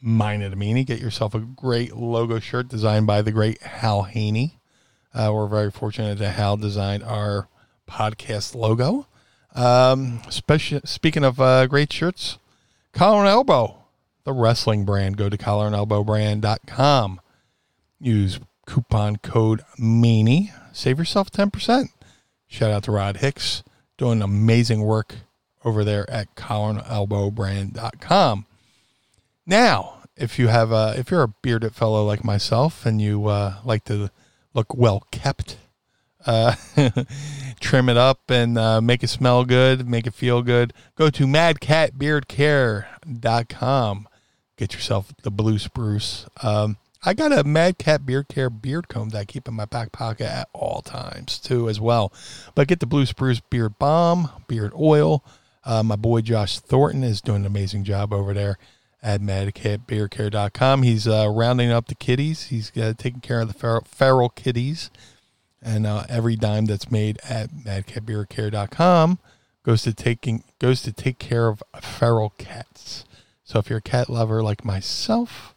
[0.00, 0.86] Mind of the Meanie.
[0.86, 4.60] Get yourself a great logo shirt designed by the great Hal Haney.
[5.12, 7.48] Uh, we're very fortunate that Hal designed our
[7.88, 9.06] podcast logo.
[9.56, 12.38] Um, speaking of uh, great shirts,
[12.92, 13.78] Collar and Elbow,
[14.24, 15.16] the wrestling brand.
[15.16, 17.20] Go to collarandelbowbrand.com.
[17.98, 20.52] Use coupon code MEANIE.
[20.72, 21.88] Save yourself 10%.
[22.46, 23.62] Shout out to Rod Hicks
[23.96, 25.14] doing amazing work
[25.64, 28.44] over there at collarandelbowbrand.com.
[29.46, 33.54] Now, if you have a, if you're a bearded fellow like myself and you uh,
[33.64, 34.10] like to
[34.54, 35.56] look well kept,
[36.26, 36.54] uh,
[37.60, 41.26] trim it up and uh, make it smell good, make it feel good, go to
[41.26, 44.08] madcatbeardcare.com.
[44.56, 46.26] Get yourself the blue spruce.
[46.42, 49.66] Um, I got a Mad Cat Beard Care beard comb that I keep in my
[49.66, 52.12] back pocket at all times too, as well.
[52.54, 55.22] But get the Blue Spruce Beard Balm, Beard Oil.
[55.64, 58.58] Uh, my boy Josh Thornton is doing an amazing job over there
[59.02, 60.82] at madcatbeardcare.com.
[60.82, 62.44] He's uh, rounding up the kitties.
[62.44, 64.90] He's uh, taking care of the feral, feral kitties.
[65.66, 69.18] And uh, every dime that's made at madcatbeardcare.com
[69.64, 73.04] goes to taking goes to take care of feral cats.
[73.42, 75.56] So if you're a cat lover like myself,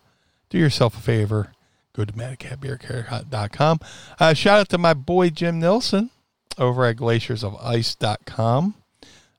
[0.50, 1.54] do yourself a favor.
[1.94, 3.80] Go to madcatbeardcare.com.
[4.20, 6.10] Uh, shout out to my boy Jim Nilsson
[6.58, 8.74] over at glaciersofIce.com.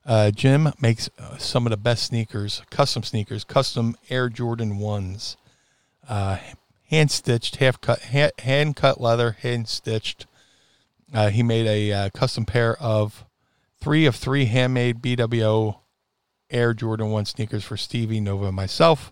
[0.05, 5.35] Uh, Jim makes uh, some of the best sneakers, custom sneakers, custom Air Jordan ones,
[6.07, 6.37] uh,
[6.89, 10.27] hand stitched, half cut, hand cut leather, hand stitched.
[11.13, 13.25] Uh, he made a uh, custom pair of
[13.79, 15.79] three of three handmade BWO
[16.49, 19.11] Air Jordan 1 sneakers for Stevie, Nova, and myself.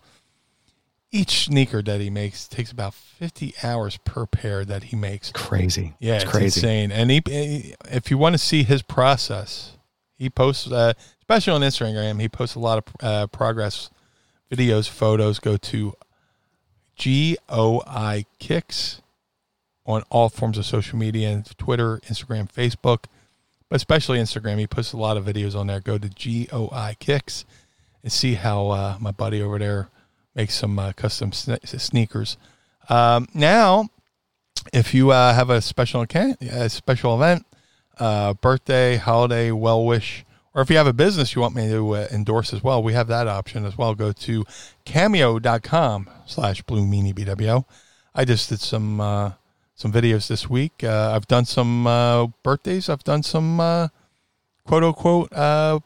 [1.12, 5.32] Each sneaker that he makes takes about 50 hours per pair that he makes.
[5.32, 5.94] Crazy.
[5.98, 6.44] Yeah, it's it's, crazy.
[6.60, 6.92] insane.
[6.92, 9.76] And he, he- if you want to see his process,
[10.16, 13.90] he posts, uh, especially on Instagram, he posts a lot of uh, progress
[14.52, 15.40] videos, photos.
[15.40, 15.94] Go to
[17.02, 19.02] GOI Kicks
[19.90, 23.04] on all forms of social media and Twitter, Instagram, Facebook,
[23.68, 24.58] but especially Instagram.
[24.58, 25.80] He posts a lot of videos on there.
[25.80, 27.44] Go to GOI Kicks
[28.02, 29.88] and see how uh, my buddy over there
[30.34, 32.36] makes some uh, custom sne- sneakers.
[32.88, 33.88] Um, now,
[34.72, 37.46] if you uh, have a special account, a special event,
[37.98, 41.94] uh, birthday, holiday, well wish, or if you have a business you want me to
[41.94, 43.94] uh, endorse as well, we have that option as well.
[43.94, 44.44] Go to
[44.84, 47.64] cameo.com slash blue meanie BWO.
[48.14, 49.32] I just did some uh,
[49.80, 50.84] some videos this week.
[50.84, 52.90] Uh, I've done some uh, birthdays.
[52.90, 53.88] I've done some uh,
[54.66, 55.80] quote unquote uh,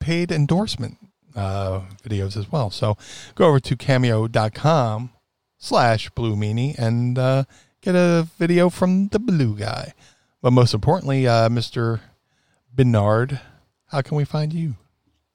[0.00, 0.98] paid endorsement
[1.34, 2.70] uh, videos as well.
[2.70, 2.98] So
[3.34, 5.12] go over to cameo.com
[5.56, 7.44] slash blue meanie and uh,
[7.80, 9.94] get a video from the blue guy.
[10.42, 12.00] But most importantly, Mr.
[12.74, 13.40] Barnard,
[13.86, 14.74] how can we find you?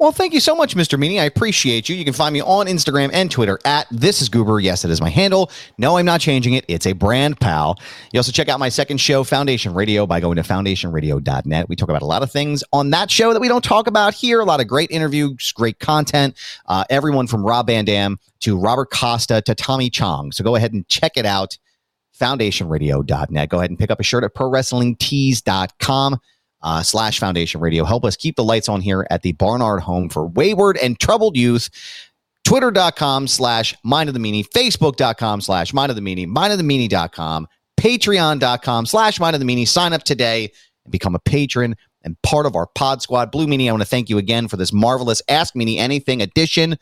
[0.01, 0.97] Well, thank you so much, Mr.
[0.97, 1.21] Meanie.
[1.21, 1.95] I appreciate you.
[1.95, 4.59] You can find me on Instagram and Twitter at This Is Goober.
[4.59, 5.51] Yes, it is my handle.
[5.77, 6.65] No, I'm not changing it.
[6.67, 7.77] It's a brand pal.
[8.11, 11.69] You also check out my second show, Foundation Radio, by going to foundationradio.net.
[11.69, 14.15] We talk about a lot of things on that show that we don't talk about
[14.15, 14.39] here.
[14.39, 16.35] A lot of great interviews, great content.
[16.65, 20.31] Uh, everyone from Rob Van Dam to Robert Costa to Tommy Chong.
[20.31, 21.59] So go ahead and check it out,
[22.19, 23.49] foundationradio.net.
[23.49, 26.19] Go ahead and pick up a shirt at prowrestlingtees.com
[26.63, 27.83] uh, slash foundation radio.
[27.83, 31.35] Help us keep the lights on here at the Barnard home for wayward and troubled
[31.35, 31.69] youth.
[32.43, 36.65] Twitter.com slash mind of the meanie, Facebook.com slash mind of the meanie, mind of the
[36.65, 37.47] meanie.com,
[37.79, 39.67] Patreon.com slash mind of the meanie.
[39.67, 40.51] Sign up today
[40.83, 43.31] and become a patron and part of our pod squad.
[43.31, 46.77] Blue Meanie, I want to thank you again for this marvelous Ask Meanie Anything edition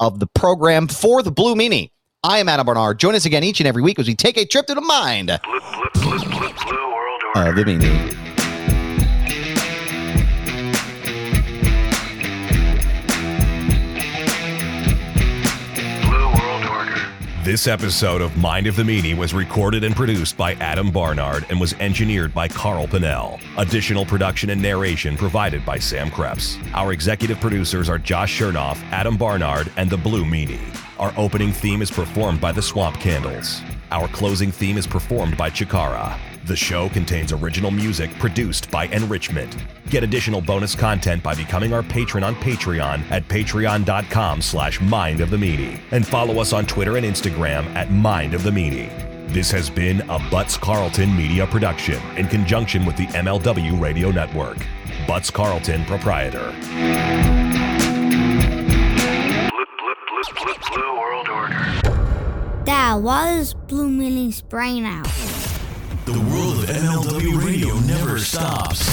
[0.00, 1.90] of the program for the Blue Meanie.
[2.24, 2.98] I am Adam Barnard.
[2.98, 5.38] Join us again each and every week as we take a trip to the mind
[5.44, 5.60] Blue,
[5.94, 7.52] blue, blue, blue, world order.
[7.52, 8.31] the meanie.
[17.42, 21.60] This episode of Mind of the Meanie was recorded and produced by Adam Barnard and
[21.60, 23.40] was engineered by Carl Pinnell.
[23.58, 26.56] Additional production and narration provided by Sam Krebs.
[26.72, 30.60] Our executive producers are Josh Chernoff, Adam Barnard, and the Blue Meanie.
[31.00, 33.60] Our opening theme is performed by the Swamp Candles.
[33.92, 36.18] Our closing theme is performed by Chikara.
[36.46, 39.54] The show contains original music produced by Enrichment.
[39.90, 45.28] Get additional bonus content by becoming our patron on Patreon at patreon.com slash mind of
[45.28, 45.78] the meanie.
[45.90, 48.88] And follow us on Twitter and Instagram at mind of the meanie.
[49.28, 54.56] This has been a Butts Carlton media production in conjunction with the MLW Radio Network.
[55.06, 56.50] Butts Carlton, proprietor.
[59.50, 61.81] Blue, blue, blue, blue world order.
[62.64, 65.08] Dad, why does Blue Millie's brain out.
[66.04, 68.88] The world of MLW radio never stops.